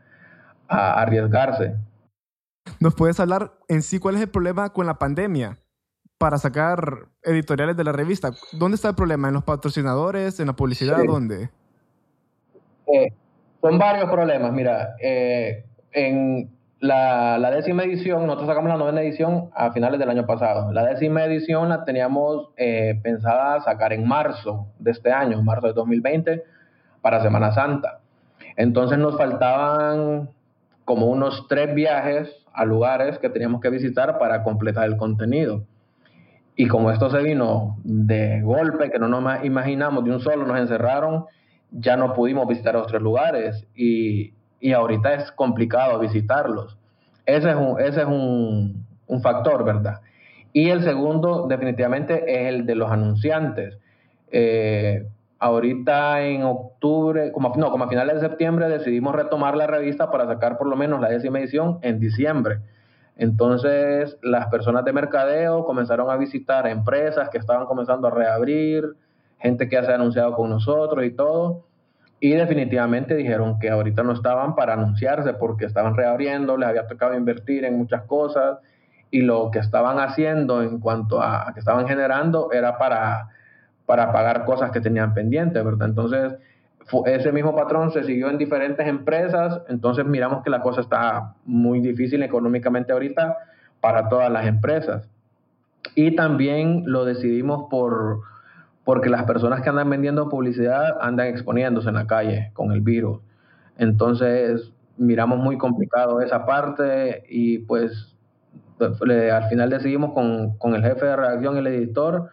[0.69, 1.75] a, arriesgarse.
[2.81, 5.59] ¿Nos puedes hablar en sí cuál es el problema con la pandemia
[6.19, 8.33] para sacar editoriales de la revista?
[8.53, 9.29] ¿Dónde está el problema?
[9.29, 10.41] ¿En los patrocinadores?
[10.41, 10.99] ¿En la publicidad?
[11.07, 11.51] ¿Dónde?
[12.87, 13.13] Eh,
[13.61, 14.53] son varios problemas.
[14.53, 16.51] Mira, eh, en,
[16.81, 20.71] la, la, décima edición, nosotros sacamos la novena edición a finales del año pasado.
[20.73, 25.73] La décima edición la teníamos eh, pensada sacar en marzo de este año, marzo de
[25.73, 26.45] 2020,
[27.01, 28.01] para Semana Santa.
[28.57, 30.31] Entonces nos faltaban
[30.85, 35.65] como unos tres viajes a lugares que teníamos que visitar para completar el contenido.
[36.57, 40.59] Y como esto se vino de golpe, que no nos imaginamos, de un solo nos
[40.59, 41.27] encerraron,
[41.71, 43.67] ya no pudimos visitar otros lugares.
[43.75, 46.79] Y, y ahorita es complicado visitarlos.
[47.27, 50.01] Ese es un, ese es un, un factor, ¿verdad?
[50.55, 53.79] Y el segundo, definitivamente, es el de los anunciantes.
[54.31, 55.07] Eh,
[55.39, 60.27] ahorita en octubre, como, no, como a finales de septiembre, decidimos retomar la revista para
[60.27, 62.61] sacar por lo menos la décima edición en diciembre.
[63.17, 68.95] Entonces, las personas de mercadeo comenzaron a visitar empresas que estaban comenzando a reabrir,
[69.39, 71.65] gente que ya se ha anunciado con nosotros y todo
[72.19, 77.15] y definitivamente dijeron que ahorita no estaban para anunciarse porque estaban reabriendo, les había tocado
[77.15, 78.59] invertir en muchas cosas
[79.11, 83.29] y lo que estaban haciendo en cuanto a, que estaban generando era para,
[83.87, 85.89] para pagar cosas que tenían pendientes, ¿verdad?
[85.89, 86.35] Entonces,
[87.07, 91.81] ese mismo patrón se siguió en diferentes empresas, entonces miramos que la cosa está muy
[91.81, 93.37] difícil económicamente ahorita
[93.81, 95.09] para todas las empresas.
[95.95, 98.21] Y también lo decidimos por
[98.85, 103.19] porque las personas que andan vendiendo publicidad andan exponiéndose en la calle con el virus.
[103.79, 108.15] Entonces, miramos muy complicado esa parte y pues
[108.79, 112.31] al final decidimos con, el jefe de redacción el editor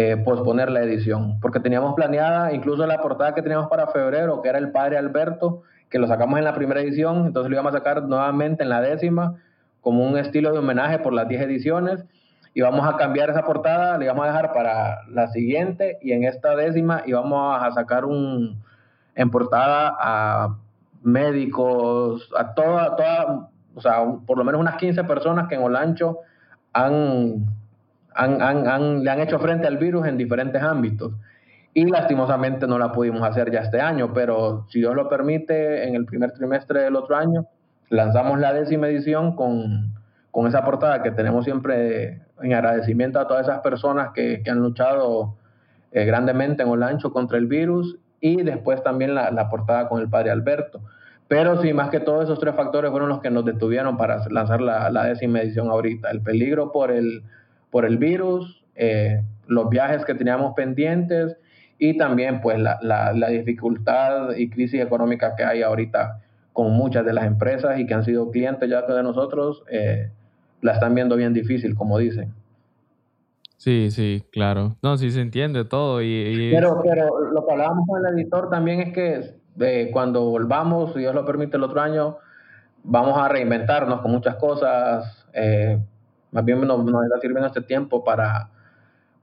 [0.00, 4.48] eh, posponer la edición, porque teníamos planeada incluso la portada que teníamos para febrero, que
[4.48, 7.78] era el padre Alberto, que lo sacamos en la primera edición, entonces lo íbamos a
[7.78, 9.42] sacar nuevamente en la décima,
[9.80, 12.04] como un estilo de homenaje por las 10 ediciones,
[12.54, 16.22] y vamos a cambiar esa portada, le vamos a dejar para la siguiente y en
[16.22, 18.62] esta décima y vamos a sacar un
[19.16, 20.58] en portada a
[21.02, 26.18] médicos, a toda, toda, o sea, por lo menos unas 15 personas que en Olancho
[26.72, 27.46] han,
[28.18, 31.12] han, le han hecho frente al virus en diferentes ámbitos.
[31.74, 35.94] Y lastimosamente no la pudimos hacer ya este año, pero si Dios lo permite, en
[35.94, 37.46] el primer trimestre del otro año
[37.90, 39.94] lanzamos la décima edición con,
[40.30, 45.36] con esa portada que tenemos siempre en agradecimiento a todas esas personas que, han luchado
[45.92, 50.30] eh, grandemente en Olancho contra el virus y después también la, portada con el padre
[50.30, 50.80] Alberto.
[51.28, 54.60] Pero sí, más que todos esos tres factores fueron los que nos detuvieron para lanzar
[54.60, 56.10] la, décima edición ahorita.
[56.10, 57.22] El peligro por el,
[57.70, 61.36] por el virus, eh, los viajes que teníamos pendientes
[61.78, 66.20] y también pues la, la, dificultad y crisis económica que hay ahorita
[66.52, 69.62] con muchas de las empresas y que han sido clientes ya de nosotros.
[69.70, 70.10] Eh,
[70.60, 72.34] la están viendo bien difícil, como dicen.
[73.58, 74.76] Sí, sí, claro.
[74.82, 76.02] No, sí se entiende todo.
[76.02, 80.92] Y, pero, pero lo que hablábamos con el editor también es que eh, cuando volvamos,
[80.94, 82.16] si Dios lo permite, el otro año,
[82.82, 85.26] vamos a reinventarnos con muchas cosas.
[85.32, 85.78] Eh,
[86.30, 88.50] más bien nos, nos, está sirviendo este tiempo para,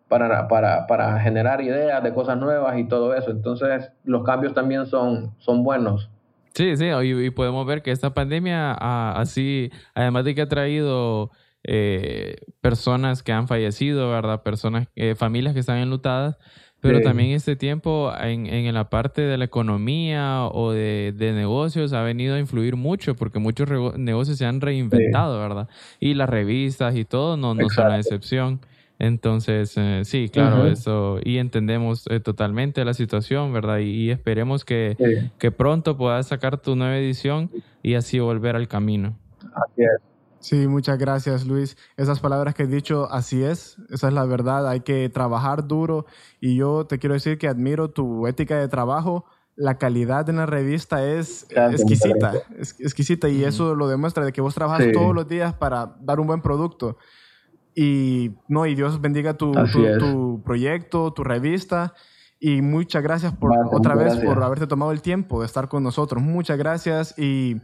[0.08, 3.32] para, para, para generar ideas de cosas nuevas y todo eso.
[3.32, 6.10] Entonces, los cambios también son, son buenos.
[6.54, 11.32] Sí, sí, y, podemos ver que esta pandemia así, además de que ha traído
[11.64, 14.42] eh, personas que han fallecido, ¿verdad?
[14.42, 16.38] Personas, eh, familias que están enlutadas,
[16.82, 22.04] pero también este tiempo en, en, la parte de la economía o de, negocios ha
[22.04, 25.68] venido a influir mucho porque muchos negocios se han reinventado, ¿verdad?
[26.00, 28.60] Y las revistas y todo no, no son la excepción.
[28.98, 33.80] Entonces, eh, sí, claro, eso, y entendemos eh, totalmente la situación, ¿verdad?
[33.80, 34.96] Y, esperemos que,
[35.38, 37.50] que, pronto puedas sacar tu nueva edición
[37.84, 39.18] y así volver al camino.
[39.54, 40.15] Así es.
[40.46, 41.76] Sí, muchas gracias Luis.
[41.98, 46.06] Esas palabras que he dicho, así es, esa es la verdad, hay que trabajar duro
[46.40, 49.26] y yo te quiero decir que admiro tu ética de trabajo.
[49.56, 54.42] La calidad de la revista es exquisita, es, exquisita y eso lo demuestra de que
[54.42, 57.00] vos trabajas todos los días para dar un buen producto.
[57.74, 61.96] Y no, y Dios bendiga tu, tu, proyecto, tu revista.
[62.40, 66.22] Y muchas gracias por otra vez por haberte tomado el tiempo de estar con nosotros.
[66.22, 67.60] Muchas gracias y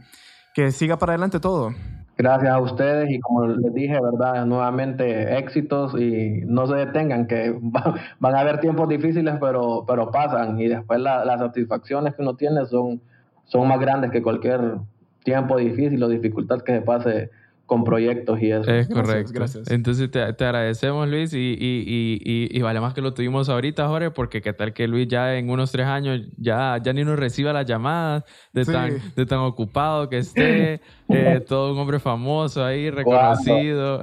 [0.52, 1.72] que siga para adelante todo.
[2.18, 4.44] Gracias a ustedes y como les dije, ¿verdad?
[4.44, 7.56] Nuevamente éxitos y no se detengan, que
[8.20, 12.66] van a haber tiempos difíciles, pero, pero pasan y después las satisfacciones que uno tiene
[12.66, 13.00] son,
[13.46, 14.76] son más grandes que cualquier
[15.24, 17.30] tiempo difícil o dificultad que se pase
[17.72, 18.70] con proyectos y eso.
[18.70, 19.32] Es correcto.
[19.32, 19.70] Gracias.
[19.70, 24.10] Entonces te, agradecemos, Luis, y, y, y, y, vale más que lo tuvimos ahorita, Jorge,
[24.10, 27.54] porque qué tal que Luis ya en unos tres años ya, ya ni nos reciba
[27.54, 32.90] las llamadas de, tan, de tan ocupado que esté, eh, todo un hombre famoso ahí,
[32.90, 34.00] reconocido.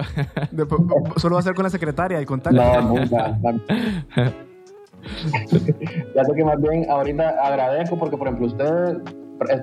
[1.18, 2.60] solo va a ser con la secretaria el contacto.
[2.60, 3.38] No, nunca.
[6.16, 8.96] ya sé que más bien ahorita agradezco porque, por ejemplo, ustedes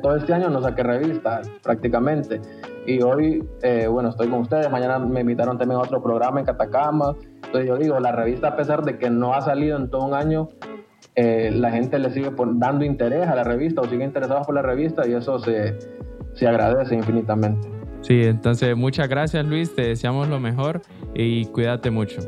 [0.02, 2.42] todo este año no saqué revistas prácticamente.
[2.86, 4.70] Y hoy, eh, bueno, estoy con ustedes.
[4.72, 7.16] Mañana me invitaron también a otro programa en Catacama.
[7.46, 10.14] Entonces yo digo, la revista, a pesar de que no ha salido en todo un
[10.14, 10.50] año,
[11.16, 14.62] eh, la gente le sigue dando interés a la revista o sigue interesados por la
[14.62, 15.78] revista y eso se,
[16.34, 17.68] se agradece infinitamente.
[18.02, 20.82] Sí, entonces muchas gracias Luis, te deseamos lo mejor
[21.14, 22.22] y cuídate mucho.